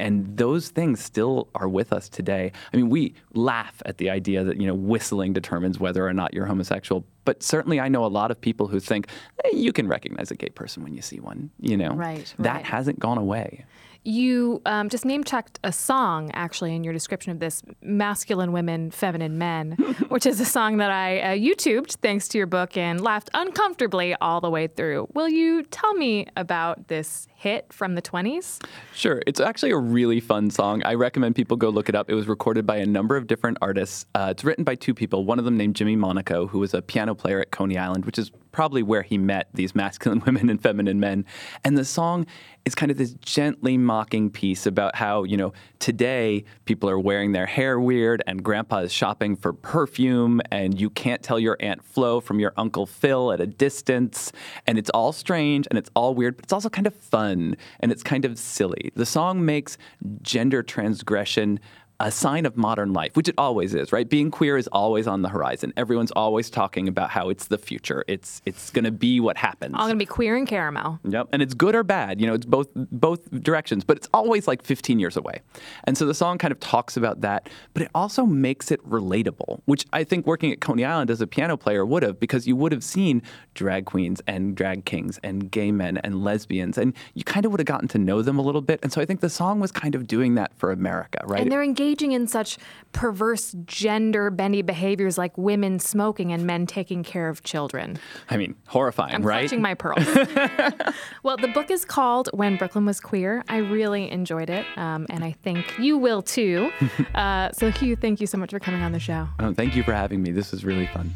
And 0.02 0.36
those 0.36 0.70
things 0.70 1.00
still 1.00 1.48
are 1.54 1.70
with 1.70 1.94
us 1.94 2.10
today. 2.10 2.52
I 2.74 2.78
mean, 2.78 2.90
we 2.90 3.14
laugh 3.34 3.82
at 3.86 4.00
the 4.00 4.10
idea 4.10 4.44
that, 4.44 4.60
you 4.60 4.66
know, 4.66 4.74
whistling 4.74 5.32
determines 5.32 5.80
whether 5.80 6.06
or 6.06 6.12
not 6.12 6.34
you're 6.34 6.48
homosexual. 6.48 7.06
But 7.24 7.44
certainly 7.44 7.80
I 7.80 7.88
know 7.88 8.04
a 8.04 8.08
lot 8.08 8.32
of 8.32 8.42
people 8.42 8.68
who 8.68 8.80
think 8.80 9.08
you 9.54 9.72
can 9.72 9.88
recognize 9.88 10.32
a 10.32 10.36
gay 10.36 10.50
person 10.50 10.82
when 10.82 10.96
you 10.96 11.04
see 11.04 11.20
one, 11.20 11.52
you 11.60 11.78
know? 11.78 11.92
Right. 11.92 12.34
That 12.40 12.54
right. 12.54 12.66
hasn't 12.66 13.00
gone 13.00 13.20
away. 13.20 13.66
You 14.04 14.64
um, 14.66 14.90
just 14.90 15.06
name 15.06 15.24
checked 15.24 15.60
a 15.64 15.72
song 15.72 16.32
actually 16.34 16.76
in 16.76 16.84
your 16.84 16.94
description 16.94 17.32
of 17.32 17.40
this 17.40 17.62
masculine 17.84 18.52
women, 18.52 18.90
feminine 18.90 19.38
men, 19.38 19.74
which 20.10 20.26
is 20.26 20.40
a 20.40 20.46
song 20.46 20.78
that 20.78 20.90
I 20.90 21.20
uh, 21.20 21.28
YouTubed 21.36 21.98
thanks 21.98 22.28
to 22.30 22.40
your 22.40 22.48
book 22.48 22.76
and 22.76 23.00
laughed 23.02 23.30
uncomfortably 23.36 24.16
all 24.16 24.42
the 24.42 24.50
way 24.50 24.66
through. 24.66 25.08
Will 25.14 25.30
you 25.30 25.62
tell 25.62 25.94
me 25.94 26.26
about 26.36 26.88
this 26.88 27.28
hit 27.42 27.74
from 27.74 27.96
the 27.96 28.02
20s? 28.04 28.64
Sure. 28.94 29.20
It's 29.26 29.40
actually 29.40 29.72
a 29.72 29.78
really 29.78 30.20
fun 30.20 30.52
song. 30.52 30.84
I 30.86 30.94
recommend 30.94 31.36
people 31.36 31.58
go 31.58 31.70
look 31.70 31.90
it 31.90 31.96
up. 31.96 32.08
It 32.08 32.14
was 32.14 32.28
recorded 32.28 32.68
by 32.68 32.78
a 32.78 32.86
number 32.86 33.18
of 33.18 33.26
different 33.26 33.58
artists. 33.64 34.06
Uh, 34.14 34.28
it's 34.30 34.44
written 34.44 34.64
by 34.64 34.76
two 34.76 34.94
people. 34.94 35.26
One 35.26 35.40
of 35.40 35.46
them 35.46 35.58
named 35.58 35.76
Jimmy 35.76 35.96
Monaco, 35.96 36.46
who 36.46 36.60
was 36.60 36.76
a 36.76 36.84
piano 36.84 37.16
player 37.16 37.40
at 37.40 37.50
Coney 37.50 37.80
Island, 37.80 38.06
which 38.06 38.20
is 38.20 38.32
probably 38.52 38.84
where 38.84 39.02
he 39.02 39.18
met 39.18 39.48
these 39.54 39.74
masculine 39.74 40.20
women 40.26 40.50
and 40.50 40.62
feminine 40.62 41.00
men. 41.00 41.26
And 41.64 41.76
the 41.78 41.86
song 41.86 42.28
is 42.64 42.76
kind 42.76 42.92
of 42.92 42.98
this 42.98 43.14
gently 43.14 43.76
mocking 43.76 44.30
piece 44.30 44.68
about 44.68 44.96
how, 44.96 45.24
you 45.24 45.36
know, 45.36 45.52
today 45.80 46.44
people 46.66 46.90
are 46.92 47.00
wearing 47.00 47.32
their 47.32 47.48
hair 47.48 47.80
weird 47.80 48.22
and 48.28 48.44
grandpa 48.44 48.80
is 48.80 48.94
shopping 48.94 49.36
for 49.36 49.52
perfume 49.52 50.42
and 50.52 50.80
you 50.80 50.92
can't 50.92 51.24
tell 51.24 51.40
your 51.40 51.58
Aunt 51.60 51.84
Flo 51.84 52.20
from 52.20 52.40
your 52.40 52.54
Uncle 52.58 52.86
Phil 52.86 53.32
at 53.32 53.42
a 53.42 53.48
distance. 53.48 54.32
And 54.68 54.78
it's 54.78 54.92
all 54.92 55.12
strange 55.12 55.66
and 55.72 55.80
it's 55.80 55.90
all 55.96 56.14
weird, 56.14 56.36
but 56.36 56.46
it's 56.46 56.54
also 56.54 56.70
kind 56.70 56.86
of 56.86 56.94
fun 56.94 57.31
and 57.32 57.92
it's 57.92 58.04
kind 58.04 58.26
of 58.26 58.38
silly. 58.38 58.92
The 58.96 59.06
song 59.06 59.46
makes 59.46 59.78
gender 60.22 60.62
transgression 60.64 61.60
a 62.02 62.12
sign 62.12 62.46
of 62.46 62.58
modern 62.58 62.94
life, 62.94 63.16
which 63.16 63.30
it 63.30 63.36
always 63.38 63.76
is, 63.76 63.92
right? 63.92 64.10
Being 64.10 64.32
queer 64.32 64.58
is 64.58 64.68
always 64.68 65.06
on 65.08 65.22
the 65.22 65.30
horizon. 65.30 65.72
Everyone's 65.78 66.12
always 66.12 66.50
talking 66.50 66.88
about 66.88 67.12
how 67.12 67.30
it's 67.30 67.46
the 67.48 67.60
future. 67.60 68.04
It's 68.08 68.42
it's 68.46 68.72
going 68.72 68.86
to 68.86 68.92
be 68.92 69.20
what 69.20 69.38
happens. 69.38 69.76
I'm 69.76 69.82
going 69.82 69.92
to 69.92 69.98
be 69.98 70.08
queer 70.08 70.36
and 70.36 70.48
caramel. 70.48 71.00
Yep, 71.04 71.30
and 71.32 71.42
it's 71.42 71.54
good 71.54 71.76
or 71.76 71.84
bad. 71.84 72.20
You 72.20 72.28
know, 72.28 72.34
it's 72.34 72.46
both 72.46 72.70
both 72.74 73.30
directions, 73.44 73.84
but 73.84 73.98
it's 73.98 74.10
always 74.14 74.48
like 74.48 74.64
15 74.64 75.00
years 75.00 75.16
away. 75.16 75.42
And 75.84 75.98
so 75.98 76.06
the 76.06 76.16
song 76.16 76.40
kind 76.40 76.52
of 76.52 76.60
talks 76.60 76.98
about 76.98 77.22
that, 77.22 77.50
but 77.74 77.84
it 77.84 77.92
also 77.94 78.26
makes 78.26 78.72
it 78.72 78.84
relatable, 78.88 79.62
which 79.66 79.86
I 79.94 80.04
think 80.04 80.26
working 80.26 80.52
at 80.52 80.60
Coney 80.60 80.84
Island 80.84 81.12
as 81.12 81.22
a 81.22 81.28
piano 81.28 81.56
player 81.56 81.86
would 81.86 82.02
have, 82.02 82.20
because 82.20 82.48
you 82.48 82.56
would 82.56 82.72
have 82.72 82.84
seen 82.84 83.22
drag 83.54 83.86
queens 83.86 84.22
and 84.26 84.56
drag 84.56 84.86
kings 84.86 85.20
and 85.24 85.52
gay 85.52 85.72
men 85.72 85.98
and 85.98 86.24
lesbians, 86.24 86.80
and 86.80 86.96
you 87.14 87.24
kind 87.24 87.46
of 87.46 87.52
would 87.52 87.60
have 87.60 87.68
gotten 87.68 87.88
to 87.90 88.00
know 88.00 88.24
them 88.24 88.40
a 88.40 88.42
little 88.42 88.62
bit. 88.62 88.80
And 88.82 88.92
so 88.92 89.02
I 89.02 89.06
think 89.06 89.20
the 89.20 89.30
song 89.30 89.60
was 89.60 89.72
kind 89.72 89.94
of 89.94 90.08
doing 90.08 90.34
that 90.36 90.52
for 90.58 90.72
America, 90.72 91.20
right? 91.26 91.42
And 91.42 91.52
they're 91.52 91.62
engaged 91.64 91.91
engaging 91.92 92.14
in 92.14 92.26
such 92.28 92.58
perverse 92.94 93.54
gender 93.66 94.30
bendy 94.30 94.62
behaviors 94.62 95.18
like 95.18 95.38
women 95.38 95.78
smoking 95.78 96.32
and 96.32 96.46
men 96.46 96.66
taking 96.66 97.04
care 97.04 97.28
of 97.28 97.44
children. 97.44 98.00
I 98.30 98.38
mean, 98.38 98.56
horrifying, 98.68 99.14
I'm 99.14 99.24
right? 99.24 99.42
clutching 99.42 99.62
my 99.62 99.74
pearls. 99.74 100.06
well, 101.24 101.36
the 101.36 101.50
book 101.54 101.70
is 101.70 101.84
called 101.84 102.30
When 102.34 102.56
Brooklyn 102.56 102.86
Was 102.86 103.02
Queer. 103.02 103.44
I 103.50 103.58
really 103.58 104.10
enjoyed 104.10 104.50
it, 104.50 104.66
um, 104.78 105.06
and 105.10 105.24
I 105.24 105.34
think 105.44 105.78
you 105.80 105.98
will 105.98 106.22
too. 106.22 106.72
Uh, 107.16 107.52
so, 107.52 107.70
Hugh, 107.72 107.96
thank 107.96 108.22
you 108.22 108.28
so 108.28 108.38
much 108.38 108.52
for 108.52 108.60
coming 108.60 108.84
on 108.84 108.92
the 108.92 109.00
show. 109.00 109.28
Oh, 109.40 109.54
thank 109.54 109.76
you 109.76 109.84
for 109.84 109.94
having 109.94 110.22
me. 110.22 110.32
This 110.32 110.52
was 110.52 110.64
really 110.64 110.88
fun. 110.88 111.14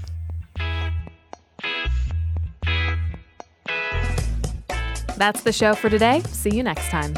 That's 5.15 5.41
the 5.41 5.53
show 5.53 5.73
for 5.73 5.89
today. 5.89 6.21
See 6.27 6.49
you 6.55 6.63
next 6.63 6.89
time. 6.89 7.13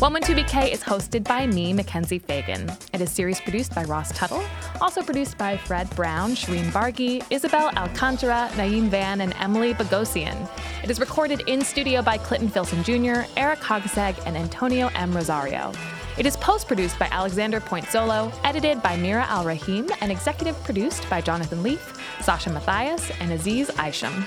One 0.00 0.14
Two 0.22 0.34
BK 0.34 0.72
is 0.72 0.82
hosted 0.82 1.24
by 1.24 1.46
me, 1.46 1.74
Mackenzie 1.74 2.18
Fagan. 2.18 2.72
It 2.94 3.02
is 3.02 3.10
series 3.10 3.38
produced 3.38 3.74
by 3.74 3.84
Ross 3.84 4.10
Tuttle, 4.16 4.42
also 4.80 5.02
produced 5.02 5.36
by 5.36 5.58
Fred 5.58 5.94
Brown, 5.94 6.30
Shireen 6.30 6.70
Bargi, 6.70 7.22
Isabel 7.28 7.68
Alcantara, 7.76 8.48
Naeem 8.54 8.88
Van, 8.88 9.20
and 9.20 9.34
Emily 9.38 9.74
Bogosian. 9.74 10.48
It 10.82 10.90
is 10.90 11.00
recorded 11.00 11.42
in 11.46 11.62
studio 11.62 12.00
by 12.00 12.16
Clinton 12.16 12.48
Filson 12.48 12.82
Jr., 12.82 13.28
Eric 13.36 13.58
Hogseg, 13.58 14.18
and 14.24 14.38
Antonio 14.38 14.88
M. 14.94 15.12
Rosario. 15.12 15.70
It 16.16 16.24
is 16.24 16.34
post 16.38 16.66
produced 16.66 16.98
by 16.98 17.08
Alexander 17.10 17.60
Pointzolo, 17.60 18.32
edited 18.42 18.82
by 18.82 18.96
Mira 18.96 19.26
Al 19.28 19.44
Rahim, 19.44 19.90
and 20.00 20.10
executive 20.10 20.56
produced 20.64 21.08
by 21.10 21.20
Jonathan 21.20 21.62
Leaf, 21.62 22.00
Sasha 22.22 22.48
Matthias, 22.48 23.10
and 23.20 23.32
Aziz 23.32 23.70
Isham. 23.78 24.24